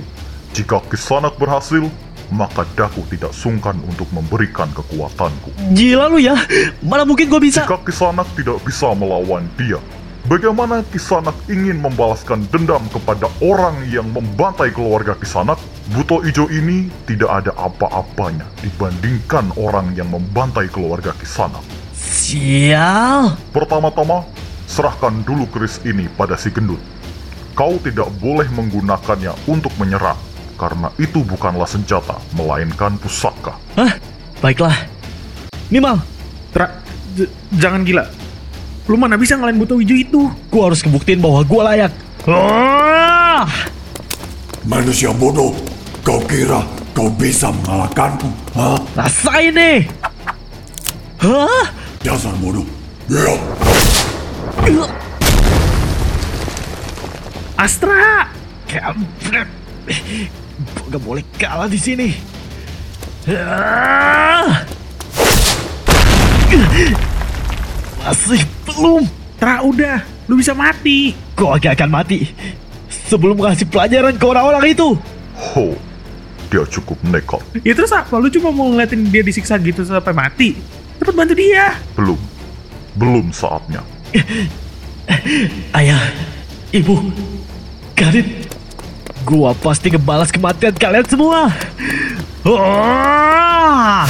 Jika 0.55 0.79
Kisanak 0.87 1.35
berhasil, 1.35 1.83
maka 2.31 2.63
Daku 2.79 3.03
tidak 3.11 3.35
sungkan 3.35 3.75
untuk 3.89 4.07
memberikan 4.15 4.71
kekuatanku. 4.71 5.51
Gila 5.75 6.07
lu 6.13 6.23
ya, 6.23 6.39
mana 6.85 7.03
mungkin 7.03 7.27
gue 7.27 7.41
bisa? 7.43 7.67
Jika 7.67 7.83
Kisanak 7.83 8.29
tidak 8.39 8.63
bisa 8.63 8.93
melawan 8.95 9.51
dia, 9.59 9.83
bagaimana 10.25 10.81
Kisanak 10.89 11.37
ingin 11.47 11.81
membalaskan 11.81 12.49
dendam 12.49 12.83
kepada 12.91 13.29
orang 13.45 13.77
yang 13.89 14.09
membantai 14.11 14.73
keluarga 14.73 15.15
Kisanak? 15.17 15.61
Buto 15.93 16.25
Ijo 16.25 16.49
ini 16.49 16.89
tidak 17.05 17.45
ada 17.45 17.53
apa-apanya 17.61 18.49
dibandingkan 18.65 19.53
orang 19.61 19.93
yang 19.93 20.09
membantai 20.09 20.69
keluarga 20.73 21.13
Kisanak. 21.21 21.61
Sial. 21.93 23.37
Pertama-tama, 23.53 24.25
serahkan 24.65 25.21
dulu 25.29 25.45
keris 25.53 25.79
ini 25.85 26.09
pada 26.17 26.41
si 26.41 26.49
gendut. 26.49 26.81
Kau 27.55 27.79
tidak 27.79 28.11
boleh 28.19 28.49
menggunakannya 28.51 29.31
untuk 29.47 29.71
menyerang, 29.79 30.19
karena 30.59 30.91
itu 30.99 31.23
bukanlah 31.23 31.69
senjata, 31.69 32.19
melainkan 32.35 32.99
pusaka. 32.99 33.55
Hah? 33.79 33.95
Baiklah. 34.43 34.75
Nimal. 35.71 36.03
Tra, 36.51 36.83
j- 37.15 37.31
jangan 37.55 37.87
gila. 37.87 38.24
Lu 38.85 39.01
mana 39.01 39.17
bisa 39.17 39.41
ngalahin 39.41 39.57
buto 39.57 39.81
hijau 39.81 39.97
itu? 39.97 40.21
Gue 40.53 40.61
harus 40.61 40.85
ngebuktiin 40.85 41.17
bahwa 41.17 41.41
gue 41.41 41.63
layak. 41.65 41.93
Ah! 42.29 43.49
Manusia 44.65 45.09
bodoh, 45.13 45.57
kau 46.05 46.21
kira 46.29 46.61
kau 46.93 47.09
bisa 47.09 47.49
mengalahkanku? 47.49 48.29
Hah? 48.53 48.81
Rasain 48.93 49.57
nih. 49.57 49.89
Hah? 51.21 51.65
Dasar 52.05 52.37
bodoh. 52.41 52.65
Ya. 53.09 53.33
Astra! 57.57 58.29
Kampret. 58.69 59.49
Gak 60.93 61.01
boleh 61.01 61.25
kalah 61.41 61.69
di 61.73 61.81
sini. 61.81 62.09
Ah! 63.33 64.61
Masih 68.05 68.45
belum. 68.67 69.03
Tra, 69.37 69.61
udah. 69.61 70.01
Lu 70.31 70.41
bisa 70.41 70.57
mati. 70.57 71.13
Gue 71.37 71.53
gak 71.61 71.77
akan 71.77 71.91
mati. 71.93 72.25
Sebelum 72.89 73.37
ngasih 73.37 73.69
pelajaran 73.69 74.17
ke 74.17 74.25
orang-orang 74.25 74.73
itu. 74.73 74.97
Ho, 75.35 75.77
dia 76.49 76.65
cukup 76.71 76.97
nekat. 77.05 77.43
Ya 77.67 77.77
terus 77.77 77.93
apa? 77.93 78.17
Lu 78.17 78.31
cuma 78.33 78.49
mau 78.55 78.71
ngeliatin 78.73 79.05
dia 79.11 79.21
disiksa 79.21 79.59
gitu 79.61 79.85
sampai 79.85 80.15
mati? 80.15 80.57
Cepet 81.03 81.15
bantu 81.15 81.35
dia. 81.37 81.75
Belum, 81.99 82.17
belum 82.97 83.35
saatnya. 83.35 83.83
Ayah, 85.75 86.01
ibu, 86.71 87.11
Karin, 87.99 88.47
gua 89.27 89.53
pasti 89.59 89.91
ngebalas 89.91 90.31
kematian 90.31 90.73
kalian 90.79 91.07
semua. 91.11 91.51
Ah! 92.47 94.07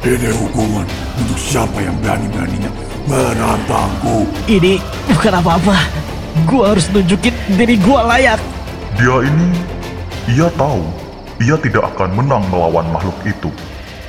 Ini 0.00 0.32
hukuman 0.32 0.88
untuk 1.20 1.36
siapa 1.36 1.76
yang 1.76 1.92
berani-beraninya 2.00 2.72
menantangku. 3.04 4.24
Ini 4.48 4.80
bukan 5.12 5.44
apa-apa. 5.44 5.76
Gua 6.48 6.72
harus 6.72 6.88
nunjukin 6.88 7.36
diri 7.60 7.76
gua 7.76 8.08
layak. 8.08 8.40
Dia 8.96 9.28
ini, 9.28 9.60
ia 10.32 10.48
tahu, 10.56 10.80
ia 11.36 11.52
tidak 11.60 11.84
akan 11.92 12.16
menang 12.16 12.48
melawan 12.48 12.88
makhluk 12.88 13.12
itu. 13.28 13.52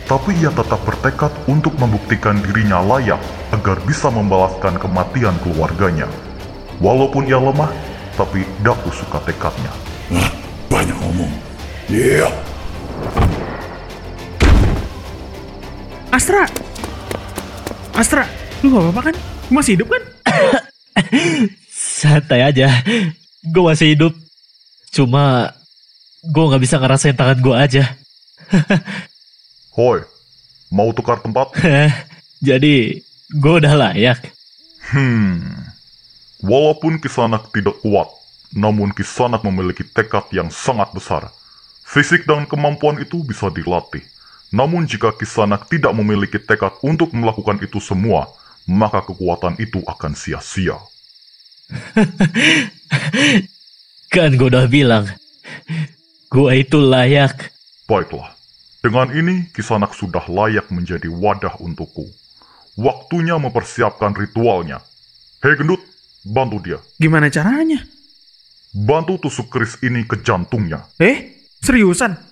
Tapi 0.08 0.32
ia 0.40 0.48
tetap 0.56 0.80
bertekad 0.88 1.36
untuk 1.52 1.76
membuktikan 1.76 2.40
dirinya 2.40 2.80
layak 2.80 3.20
agar 3.52 3.76
bisa 3.84 4.08
membalaskan 4.08 4.80
kematian 4.80 5.36
keluarganya. 5.44 6.08
Walaupun 6.80 7.28
ia 7.28 7.36
lemah, 7.36 7.68
tapi 8.16 8.48
Daku 8.64 8.96
suka 8.96 9.20
tekadnya. 9.28 9.76
Banyak 10.72 10.96
ngomong. 11.04 11.32
Iya. 11.92 12.32
Astra! 16.12 16.44
Astra, 17.96 18.28
lu 18.60 18.76
gak 18.76 18.84
apa-apa 18.84 19.02
kan? 19.08 19.16
Lu 19.48 19.56
masih 19.56 19.80
hidup 19.80 19.96
kan? 19.96 20.04
Santai 22.04 22.44
aja. 22.44 22.68
Gua 23.48 23.72
masih 23.72 23.96
hidup. 23.96 24.12
Cuma 24.92 25.56
gua 26.20 26.52
nggak 26.52 26.64
bisa 26.68 26.84
ngerasain 26.84 27.16
tangan 27.16 27.40
gua 27.40 27.64
aja. 27.64 27.96
Hoi, 29.80 30.04
mau 30.68 30.92
tukar 30.92 31.24
tempat? 31.24 31.56
Jadi 32.48 33.00
gua 33.40 33.64
udah 33.64 33.74
layak. 33.80 34.20
Hmm, 34.92 35.48
walaupun 36.44 37.00
Kisanak 37.00 37.56
tidak 37.56 37.80
kuat, 37.80 38.12
namun 38.52 38.92
Kisanak 38.92 39.48
memiliki 39.48 39.88
tekad 39.88 40.28
yang 40.36 40.52
sangat 40.52 40.92
besar. 40.92 41.32
Fisik 41.88 42.28
dan 42.28 42.44
kemampuan 42.44 43.00
itu 43.00 43.24
bisa 43.24 43.48
dilatih. 43.48 44.04
Namun 44.52 44.84
jika 44.84 45.16
Kisanak 45.16 45.72
tidak 45.72 45.96
memiliki 45.96 46.36
tekad 46.36 46.76
untuk 46.84 47.16
melakukan 47.16 47.64
itu 47.64 47.80
semua, 47.80 48.28
maka 48.68 49.00
kekuatan 49.00 49.56
itu 49.64 49.80
akan 49.88 50.12
sia-sia. 50.12 50.76
Kan 54.14 54.36
gue 54.36 54.52
udah 54.52 54.68
bilang, 54.68 55.08
gue 56.28 56.52
itu 56.60 56.84
layak. 56.84 57.48
Baiklah, 57.88 58.36
dengan 58.84 59.08
ini 59.16 59.48
Kisanak 59.56 59.96
sudah 59.96 60.28
layak 60.28 60.68
menjadi 60.68 61.08
wadah 61.08 61.56
untukku. 61.64 62.12
Waktunya 62.76 63.40
mempersiapkan 63.40 64.12
ritualnya. 64.12 64.84
Hei 65.40 65.56
gendut, 65.56 65.80
bantu 66.28 66.60
dia. 66.60 66.80
Gimana 67.00 67.32
caranya? 67.32 67.88
Bantu 68.76 69.28
tusuk 69.28 69.48
keris 69.48 69.80
ini 69.80 70.04
ke 70.04 70.20
jantungnya. 70.20 70.92
Eh, 71.00 71.48
seriusan? 71.64 72.31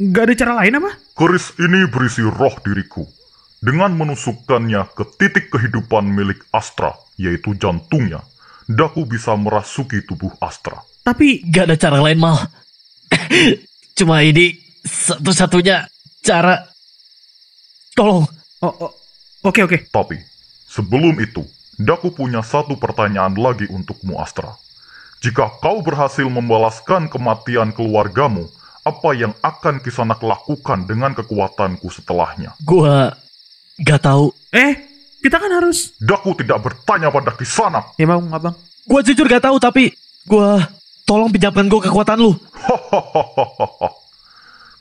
Gak 0.00 0.24
ada 0.24 0.34
cara 0.34 0.52
lain 0.64 0.80
apa? 0.80 0.90
Keris 1.12 1.52
ini 1.60 1.84
berisi 1.92 2.24
roh 2.24 2.56
diriku. 2.64 3.04
Dengan 3.62 3.94
menusukkannya 3.94 4.90
ke 4.96 5.04
titik 5.20 5.52
kehidupan 5.52 6.08
milik 6.10 6.42
Astra, 6.50 6.90
yaitu 7.20 7.54
jantungnya, 7.54 8.24
Daku 8.66 9.06
bisa 9.06 9.36
merasuki 9.38 10.02
tubuh 10.02 10.32
Astra. 10.42 10.80
Tapi 11.04 11.46
gak 11.46 11.70
ada 11.70 11.76
cara 11.78 11.98
lain 12.02 12.18
mal. 12.18 12.38
Cuma 13.98 14.24
ini 14.24 14.56
satu-satunya 14.82 15.86
cara. 16.24 16.58
Tolong. 17.92 18.24
Oh, 18.64 18.74
oh. 18.88 18.92
Oke, 19.42 19.62
oke. 19.66 19.90
Tapi, 19.90 20.16
sebelum 20.66 21.18
itu, 21.20 21.44
Daku 21.76 22.14
punya 22.14 22.40
satu 22.40 22.78
pertanyaan 22.78 23.34
lagi 23.34 23.66
untukmu 23.68 24.18
Astra. 24.18 24.54
Jika 25.22 25.62
kau 25.62 25.86
berhasil 25.86 26.26
membalaskan 26.26 27.06
kematian 27.06 27.70
keluargamu, 27.70 28.50
apa 28.82 29.14
yang 29.14 29.32
akan 29.42 29.78
Kisanak 29.78 30.18
lakukan 30.22 30.86
dengan 30.90 31.14
kekuatanku 31.14 31.86
setelahnya? 31.86 32.58
Gua 32.66 33.14
gak 33.78 34.02
tahu. 34.02 34.34
Eh, 34.50 34.74
kita 35.22 35.38
kan 35.38 35.50
harus... 35.54 35.94
Daku 36.02 36.34
tidak 36.34 36.66
bertanya 36.66 37.14
pada 37.14 37.30
Kisanak. 37.34 37.94
Ya 37.94 38.10
mau, 38.10 38.22
abang. 38.34 38.54
Gua 38.82 39.00
jujur 39.06 39.30
gak 39.30 39.46
tahu, 39.46 39.62
tapi 39.62 39.94
gua 40.26 40.66
tolong 41.06 41.30
pinjamkan 41.30 41.70
gua 41.70 41.80
kekuatan 41.82 42.18
lu. 42.18 42.34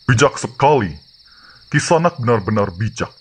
bijak 0.10 0.34
sekali. 0.42 0.98
Kisanak 1.70 2.18
benar-benar 2.18 2.74
bijak. 2.74 3.14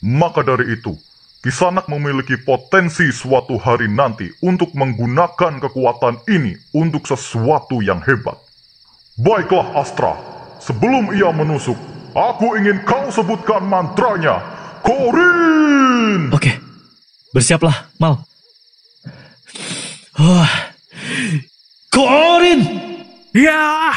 Maka 0.00 0.40
dari 0.40 0.74
itu, 0.74 0.96
Kisanak 1.44 1.86
memiliki 1.92 2.40
potensi 2.40 3.12
suatu 3.12 3.54
hari 3.60 3.86
nanti 3.86 4.32
untuk 4.42 4.74
menggunakan 4.74 5.62
kekuatan 5.62 6.24
ini 6.26 6.56
untuk 6.74 7.06
sesuatu 7.06 7.84
yang 7.84 8.02
hebat. 8.02 8.45
Baiklah 9.16 9.80
Astra, 9.80 10.12
sebelum 10.60 11.08
ia 11.16 11.32
menusuk, 11.32 11.72
aku 12.12 12.52
ingin 12.60 12.84
kau 12.84 13.08
sebutkan 13.08 13.64
mantranya. 13.64 14.44
Korin! 14.84 16.28
Oke, 16.36 16.60
bersiaplah, 17.32 17.88
Mal. 17.96 18.20
Wah, 20.20 20.52
Korin! 21.88 22.60
Ya! 23.32 23.96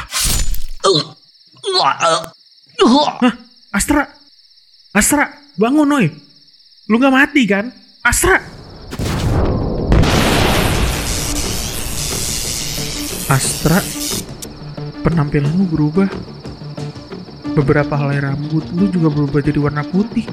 Hah, 3.20 3.36
Astra! 3.76 4.08
Astra, 4.96 5.36
bangun, 5.60 5.84
Noy! 5.84 6.08
Lu 6.88 6.96
gak 6.96 7.12
mati 7.12 7.44
kan? 7.44 7.68
Astra! 8.08 8.40
Astra, 13.28 13.99
penampilan 15.10 15.50
lu 15.58 15.66
berubah. 15.66 16.08
Beberapa 17.58 17.98
helai 17.98 18.22
rambut 18.22 18.64
lu 18.78 18.88
juga 18.94 19.10
berubah 19.10 19.40
jadi 19.42 19.60
warna 19.60 19.82
putih. 19.82 20.30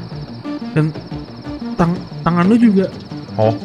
Dan 0.77 0.93
tang 1.81 1.97
tangan 2.21 2.45
lu 2.45 2.57
juga. 2.61 2.93
Hah? 3.41 3.57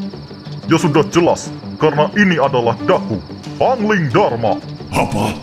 Ya 0.72 0.80
sudah 0.80 1.04
jelas, 1.12 1.52
karena 1.76 2.08
ini 2.16 2.40
adalah 2.40 2.80
Daku, 2.88 3.20
Angling 3.60 4.08
Dharma. 4.08 4.56
Apa? 4.96 5.36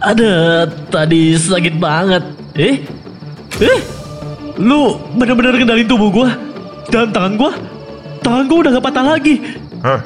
Ada, 0.00 0.64
tadi 0.88 1.36
sakit 1.36 1.76
banget. 1.76 2.24
Eh? 2.56 2.80
Eh? 3.60 3.80
Lu 4.56 4.96
bener-bener 5.20 5.52
kendalin 5.60 5.84
tubuh 5.84 6.08
gua? 6.08 6.32
Dan 6.88 7.12
tangan 7.12 7.36
gua? 7.36 7.52
Tangan 8.24 8.48
gua 8.48 8.58
udah 8.64 8.70
gak 8.80 8.86
patah 8.88 9.04
lagi. 9.04 9.34
Heh, 9.84 10.00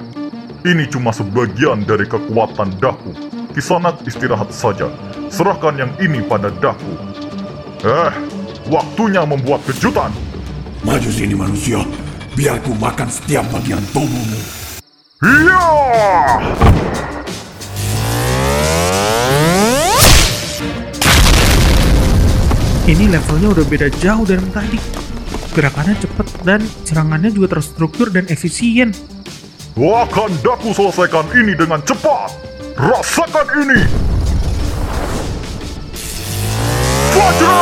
ini 0.67 0.91
cuma 0.91 1.15
sebagian 1.15 1.87
dari 1.87 2.03
kekuatan 2.03 2.75
Daku. 2.83 3.15
Kisanak 3.55 4.03
istirahat 4.03 4.51
saja. 4.51 4.91
Serahkan 5.31 5.79
yang 5.79 5.95
ini 6.03 6.27
pada 6.27 6.51
Daku. 6.59 6.91
Eh, 7.87 8.11
waktunya 8.67 9.23
membuat 9.23 9.63
kejutan. 9.63 10.11
Maju 10.83 11.07
sini 11.07 11.39
manusia, 11.39 11.79
biar 12.35 12.59
ku 12.67 12.75
makan 12.75 13.07
setiap 13.07 13.47
bagian 13.55 13.79
tubuhmu. 13.95 14.41
Iya! 15.23 15.71
Ini 22.91 23.05
levelnya 23.07 23.49
udah 23.55 23.67
beda 23.71 23.89
jauh 24.03 24.27
dari 24.27 24.49
tadi. 24.51 24.79
Gerakannya 25.55 25.95
cepet 26.03 26.27
dan 26.43 26.59
serangannya 26.83 27.31
juga 27.31 27.55
terstruktur 27.55 28.11
dan 28.11 28.27
efisien. 28.27 28.91
Akan 29.79 30.35
Daku 30.43 30.75
selesaikan 30.75 31.31
ini 31.39 31.55
dengan 31.55 31.79
cepat. 31.87 32.54
Rasakan 32.75 33.47
ini. 33.63 33.81
Fajra! 37.15 37.59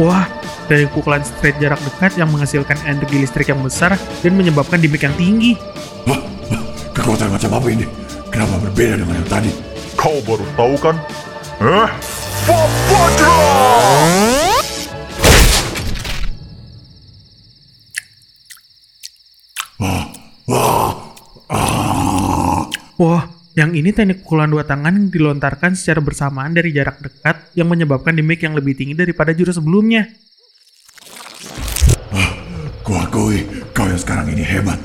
Wah, 0.00 0.24
dari 0.64 0.88
pukulan 0.88 1.20
straight 1.20 1.60
jarak 1.60 1.76
dekat 1.84 2.16
yang 2.16 2.32
menghasilkan 2.32 2.80
energi 2.88 3.20
listrik 3.20 3.52
yang 3.52 3.60
besar 3.60 4.00
dan 4.24 4.32
menyebabkan 4.32 4.80
damage 4.80 5.04
yang 5.04 5.16
tinggi. 5.20 5.52
Wah, 6.08 6.20
wah, 6.48 6.64
kekuatan 6.96 7.36
macam 7.36 7.50
apa 7.60 7.68
ini? 7.68 7.84
Kenapa 8.32 8.56
berbeda 8.56 9.00
dengan 9.04 9.20
yang 9.20 9.28
tadi? 9.28 9.52
Kau 9.92 10.24
baru 10.24 10.44
tahu 10.56 10.74
kan? 10.80 10.96
Eh, 11.60 11.88
Fajra! 12.88 14.35
Wah, 22.96 23.28
yang 23.52 23.76
ini 23.76 23.92
teknik 23.92 24.24
pukulan 24.24 24.48
dua 24.48 24.64
tangan 24.64 24.96
yang 24.96 25.12
dilontarkan 25.12 25.76
secara 25.76 26.00
bersamaan 26.00 26.56
dari 26.56 26.72
jarak 26.72 26.96
dekat 27.04 27.52
yang 27.52 27.68
menyebabkan 27.68 28.16
damage 28.16 28.48
yang 28.48 28.56
lebih 28.56 28.72
tinggi 28.72 28.96
daripada 28.96 29.36
jurus 29.36 29.60
sebelumnya. 29.60 30.08
Kuakui 32.80 33.44
kau 33.76 33.84
yang 33.84 34.00
sekarang 34.00 34.32
ini 34.32 34.40
hebat, 34.40 34.80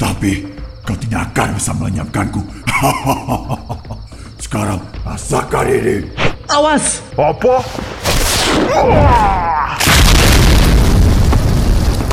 tapi 0.00 0.48
kau 0.88 0.96
tidak 0.96 1.36
akan 1.36 1.52
bisa 1.52 1.76
melenyapkanku. 1.76 2.40
sekarang 4.44 4.80
rasakan 5.04 5.66
ini. 5.68 5.96
Awas! 6.48 7.04
Apa? 7.20 7.60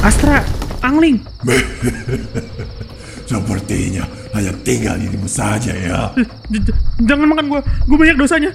Astra, 0.03 0.43
Angling, 0.83 1.23
Sepertinya 3.27 4.07
hanya 4.31 4.55
tinggal 4.63 4.95
dirimu 4.95 5.27
saja 5.27 5.75
ya. 5.75 6.15
j- 6.53 6.71
jangan 7.03 7.27
makan 7.27 7.45
gua, 7.51 7.59
gua 7.83 7.97
banyak 7.99 8.15
dosanya. 8.15 8.51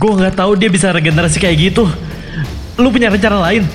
Gua 0.00 0.16
nggak 0.16 0.34
tahu 0.34 0.56
dia 0.56 0.72
bisa 0.72 0.88
regenerasi 0.88 1.36
kayak 1.36 1.56
gitu. 1.70 1.84
Lu 2.80 2.88
punya 2.88 3.12
rencana 3.12 3.44
lain? 3.44 3.68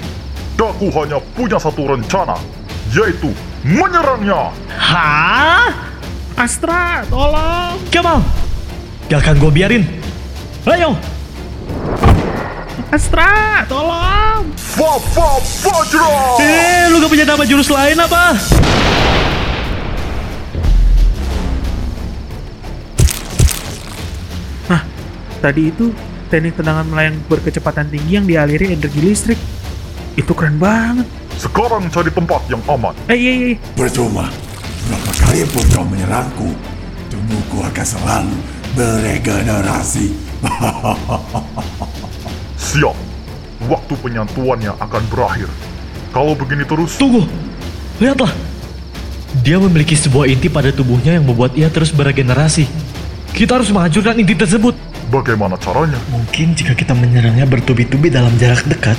Daku 0.57 0.89
hanya 0.93 1.17
punya 1.33 1.57
satu 1.57 1.89
rencana, 1.89 2.37
yaitu 2.89 3.29
menyerangnya. 3.61 4.49
Hah? 4.73 5.69
Astra, 6.33 7.05
tolong. 7.05 7.77
Kemal! 7.93 8.21
Gak 9.09 9.21
akan 9.21 9.35
gue 9.37 9.51
biarin. 9.51 9.83
Ayo! 10.65 10.97
Astra, 12.89 13.61
tolong. 13.65 14.49
Fa 14.57 14.91
Fa 15.13 15.29
Fajra! 15.37 16.09
Eh, 16.41 16.89
lu 16.89 16.97
gak 16.97 17.09
punya 17.09 17.25
nama 17.25 17.43
jurus 17.45 17.69
lain 17.69 17.97
apa? 17.97 18.37
Tadi 25.41 25.73
itu 25.73 25.89
teknik 26.29 26.55
tendangan 26.55 26.85
melayang 26.87 27.17
berkecepatan 27.25 27.89
tinggi 27.89 28.21
yang 28.21 28.25
dialiri 28.29 28.71
energi 28.77 29.01
listrik. 29.01 29.39
Itu 30.13 30.37
keren 30.37 30.61
banget. 30.61 31.09
Sekarang 31.41 31.89
cari 31.89 32.13
tempat 32.13 32.45
yang 32.47 32.61
aman. 32.69 32.93
Eh, 33.09 33.17
iya, 33.17 33.31
iya. 33.33 33.55
Percuma. 33.73 34.29
Berapa 34.85 35.11
kali 35.25 35.41
pun 35.49 35.65
kau 35.73 35.85
menyerangku, 35.87 36.49
tubuhku 37.09 37.57
akan 37.65 37.85
selalu 37.85 38.37
beregenerasi. 38.77 40.13
Siap. 42.71 42.97
Waktu 43.69 43.93
penyantuannya 44.01 44.73
akan 44.77 45.03
berakhir. 45.09 45.49
Kalau 46.11 46.33
begini 46.35 46.65
terus... 46.65 46.97
Tunggu. 46.97 47.23
Lihatlah. 48.01 48.33
Dia 49.45 49.61
memiliki 49.63 49.95
sebuah 49.95 50.27
inti 50.27 50.51
pada 50.51 50.75
tubuhnya 50.75 51.15
yang 51.15 51.23
membuat 51.23 51.55
ia 51.55 51.71
terus 51.71 51.93
beregenerasi. 51.95 52.67
Kita 53.31 53.61
harus 53.61 53.71
menghancurkan 53.71 54.19
inti 54.19 54.35
tersebut. 54.35 54.75
Bagaimana 55.11 55.59
caranya? 55.59 55.99
Mungkin 56.07 56.55
jika 56.55 56.71
kita 56.71 56.95
menyerangnya 56.95 57.43
bertubi-tubi 57.43 58.07
dalam 58.07 58.31
jarak 58.39 58.63
dekat, 58.63 58.95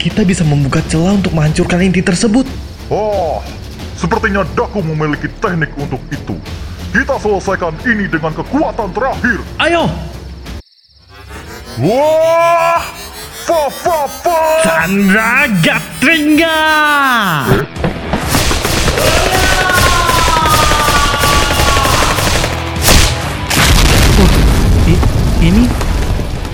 kita 0.00 0.24
bisa 0.24 0.40
membuka 0.40 0.80
celah 0.88 1.12
untuk 1.12 1.36
menghancurkan 1.36 1.84
inti 1.84 2.00
tersebut. 2.00 2.48
Oh, 2.88 3.44
sepertinya 3.92 4.40
Daku 4.56 4.80
memiliki 4.80 5.28
teknik 5.36 5.68
untuk 5.76 6.00
itu. 6.08 6.40
Kita 6.96 7.20
selesaikan 7.20 7.76
ini 7.84 8.08
dengan 8.08 8.32
kekuatan 8.32 8.88
terakhir. 8.96 9.38
Ayo! 9.60 9.84
Wah! 11.76 12.80
Fa 13.44 13.62
fa 13.68 14.00
fa! 14.08 14.40
Chandra 14.64 15.44
Gatringa! 15.60 16.56
I- 17.52 17.89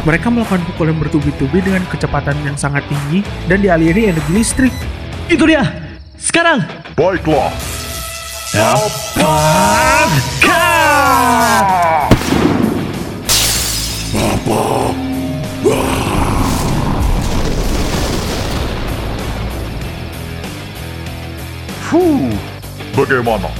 mereka 0.06 0.30
melakukan 0.30 0.62
pukulan 0.70 0.94
bertubi-tubi 0.94 1.58
dengan 1.66 1.82
kecepatan 1.90 2.38
yang 2.46 2.54
sangat 2.54 2.86
tinggi 2.86 3.26
dan 3.50 3.58
dialiri 3.58 4.14
energi 4.14 4.30
listrik. 4.30 4.70
Itu 5.26 5.50
dia! 5.50 5.66
Sekarang! 6.14 6.62
Baiklah. 6.94 7.50
Fuh, 21.90 22.30
bagaimana? 22.94 23.50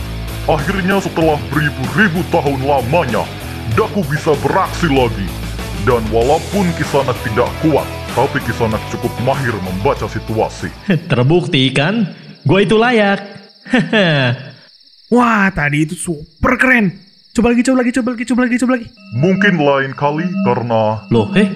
Akhirnya 0.47 1.03
setelah 1.03 1.43
beribu-ribu 1.51 2.23
tahun 2.31 2.63
lamanya, 2.63 3.27
Daku 3.75 4.07
bisa 4.07 4.31
beraksi 4.47 4.87
lagi. 4.87 5.46
Dan 5.87 6.03
walaupun 6.11 6.67
Kisanak 6.75 7.15
tidak 7.23 7.47
kuat, 7.63 7.87
tapi 8.19 8.43
Kisanak 8.43 8.83
cukup 8.91 9.15
mahir 9.23 9.55
membaca 9.63 10.11
situasi. 10.11 10.67
Terbukti 11.15 11.71
kan? 11.71 12.11
Gue 12.43 12.67
itu 12.67 12.75
layak. 12.75 13.23
Wah, 15.15 15.47
tadi 15.55 15.87
itu 15.87 15.95
super 15.95 16.59
keren. 16.59 16.91
Coba 17.31 17.55
lagi, 17.55 17.63
coba 17.63 17.87
lagi, 17.87 17.95
coba 17.95 18.09
lagi, 18.19 18.25
coba 18.27 18.41
lagi, 18.43 18.57
coba 18.59 18.73
lagi. 18.75 18.87
Mungkin 19.15 19.55
lain 19.63 19.93
kali 19.95 20.27
karena 20.43 21.07
Loh, 21.15 21.31
eh? 21.39 21.55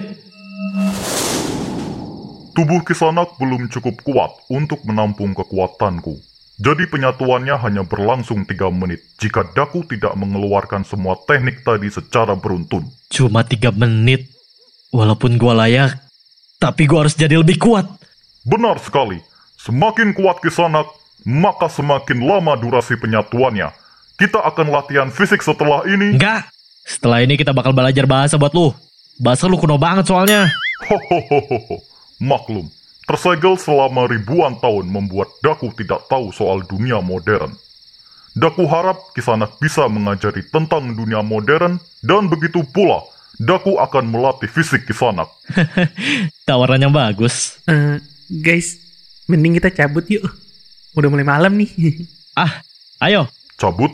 tubuh 2.55 2.87
Kisanak 2.87 3.35
belum 3.35 3.67
cukup 3.67 3.99
kuat 3.99 4.31
untuk 4.47 4.79
menampung 4.87 5.35
kekuatanku. 5.35 6.15
Jadi 6.55 6.87
penyatuannya 6.87 7.59
hanya 7.67 7.83
berlangsung 7.83 8.47
3 8.47 8.55
menit 8.71 9.03
jika 9.19 9.43
Daku 9.51 9.83
tidak 9.91 10.15
mengeluarkan 10.15 10.87
semua 10.87 11.19
teknik 11.27 11.67
tadi 11.67 11.91
secara 11.91 12.39
beruntun. 12.39 13.00
Cuma 13.11 13.43
tiga 13.43 13.75
menit. 13.75 14.31
Walaupun 14.91 15.39
gue 15.39 15.53
layak, 15.55 15.95
tapi 16.59 16.83
gue 16.83 16.99
harus 16.99 17.15
jadi 17.15 17.39
lebih 17.39 17.59
kuat. 17.63 17.87
Benar 18.43 18.75
sekali, 18.83 19.23
semakin 19.55 20.11
kuat 20.11 20.43
Kisanak, 20.43 20.83
maka 21.23 21.71
semakin 21.71 22.19
lama 22.19 22.59
durasi 22.59 22.99
penyatuannya. 22.99 23.71
Kita 24.19 24.43
akan 24.43 24.67
latihan 24.67 25.07
fisik 25.07 25.39
setelah 25.39 25.87
ini. 25.87 26.19
Enggak! 26.19 26.51
Setelah 26.83 27.23
ini 27.23 27.39
kita 27.39 27.55
bakal 27.55 27.71
belajar 27.71 28.03
bahasa 28.03 28.35
buat 28.35 28.51
lu. 28.51 28.75
Bahasa 29.15 29.47
lu 29.47 29.55
kuno 29.55 29.79
banget 29.79 30.11
soalnya. 30.11 30.51
Hohohoho, 30.91 31.79
maklum. 32.19 32.67
Tersegel 33.07 33.55
selama 33.55 34.11
ribuan 34.11 34.59
tahun 34.59 34.91
membuat 34.91 35.31
Daku 35.39 35.71
tidak 35.77 36.03
tahu 36.11 36.35
soal 36.35 36.67
dunia 36.67 36.99
modern. 36.99 37.53
Daku 38.31 38.63
harap 38.63 39.11
Kisanak 39.11 39.59
bisa 39.59 39.91
mengajari 39.91 40.47
tentang 40.47 40.95
dunia 40.95 41.19
modern 41.19 41.83
dan 41.99 42.31
begitu 42.31 42.63
pula 42.63 43.03
Daku 43.35 43.75
akan 43.75 44.07
melatih 44.07 44.47
fisik 44.47 44.87
Kisanak. 44.87 45.27
Tawarannya 46.47 46.87
bagus. 46.87 47.59
Eh, 47.67 47.99
guys, 48.39 48.79
mending 49.27 49.59
kita 49.59 49.73
cabut 49.73 50.07
yuk. 50.07 50.23
Udah 50.95 51.09
mulai 51.11 51.27
malam 51.27 51.59
nih. 51.59 51.71
ah, 52.39 52.63
ayo. 53.03 53.27
Cabut? 53.59 53.91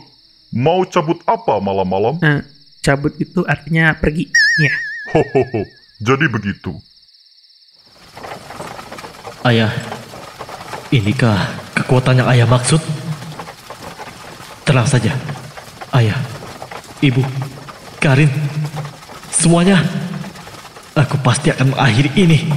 Mau 0.54 0.86
cabut 0.86 1.18
apa 1.26 1.58
malam-malam? 1.58 2.22
Eh, 2.22 2.40
cabut 2.84 3.16
itu 3.18 3.42
artinya 3.48 3.96
pergi. 3.98 4.30
Ya. 4.62 4.74
Hohoho, 5.16 5.64
jadi 5.98 6.28
begitu. 6.30 6.76
Ayah, 9.42 9.72
inikah 10.92 11.40
kekuatan 11.72 12.20
yang 12.20 12.28
ayah 12.28 12.48
maksud? 12.48 13.07
Tenang 14.68 14.84
saja, 14.84 15.16
ayah, 15.96 16.20
ibu, 17.00 17.24
Karin, 17.96 18.28
semuanya. 19.32 19.80
Aku 20.92 21.16
pasti 21.24 21.48
akan 21.48 21.72
mengakhiri 21.72 22.12
ini. 22.20 22.52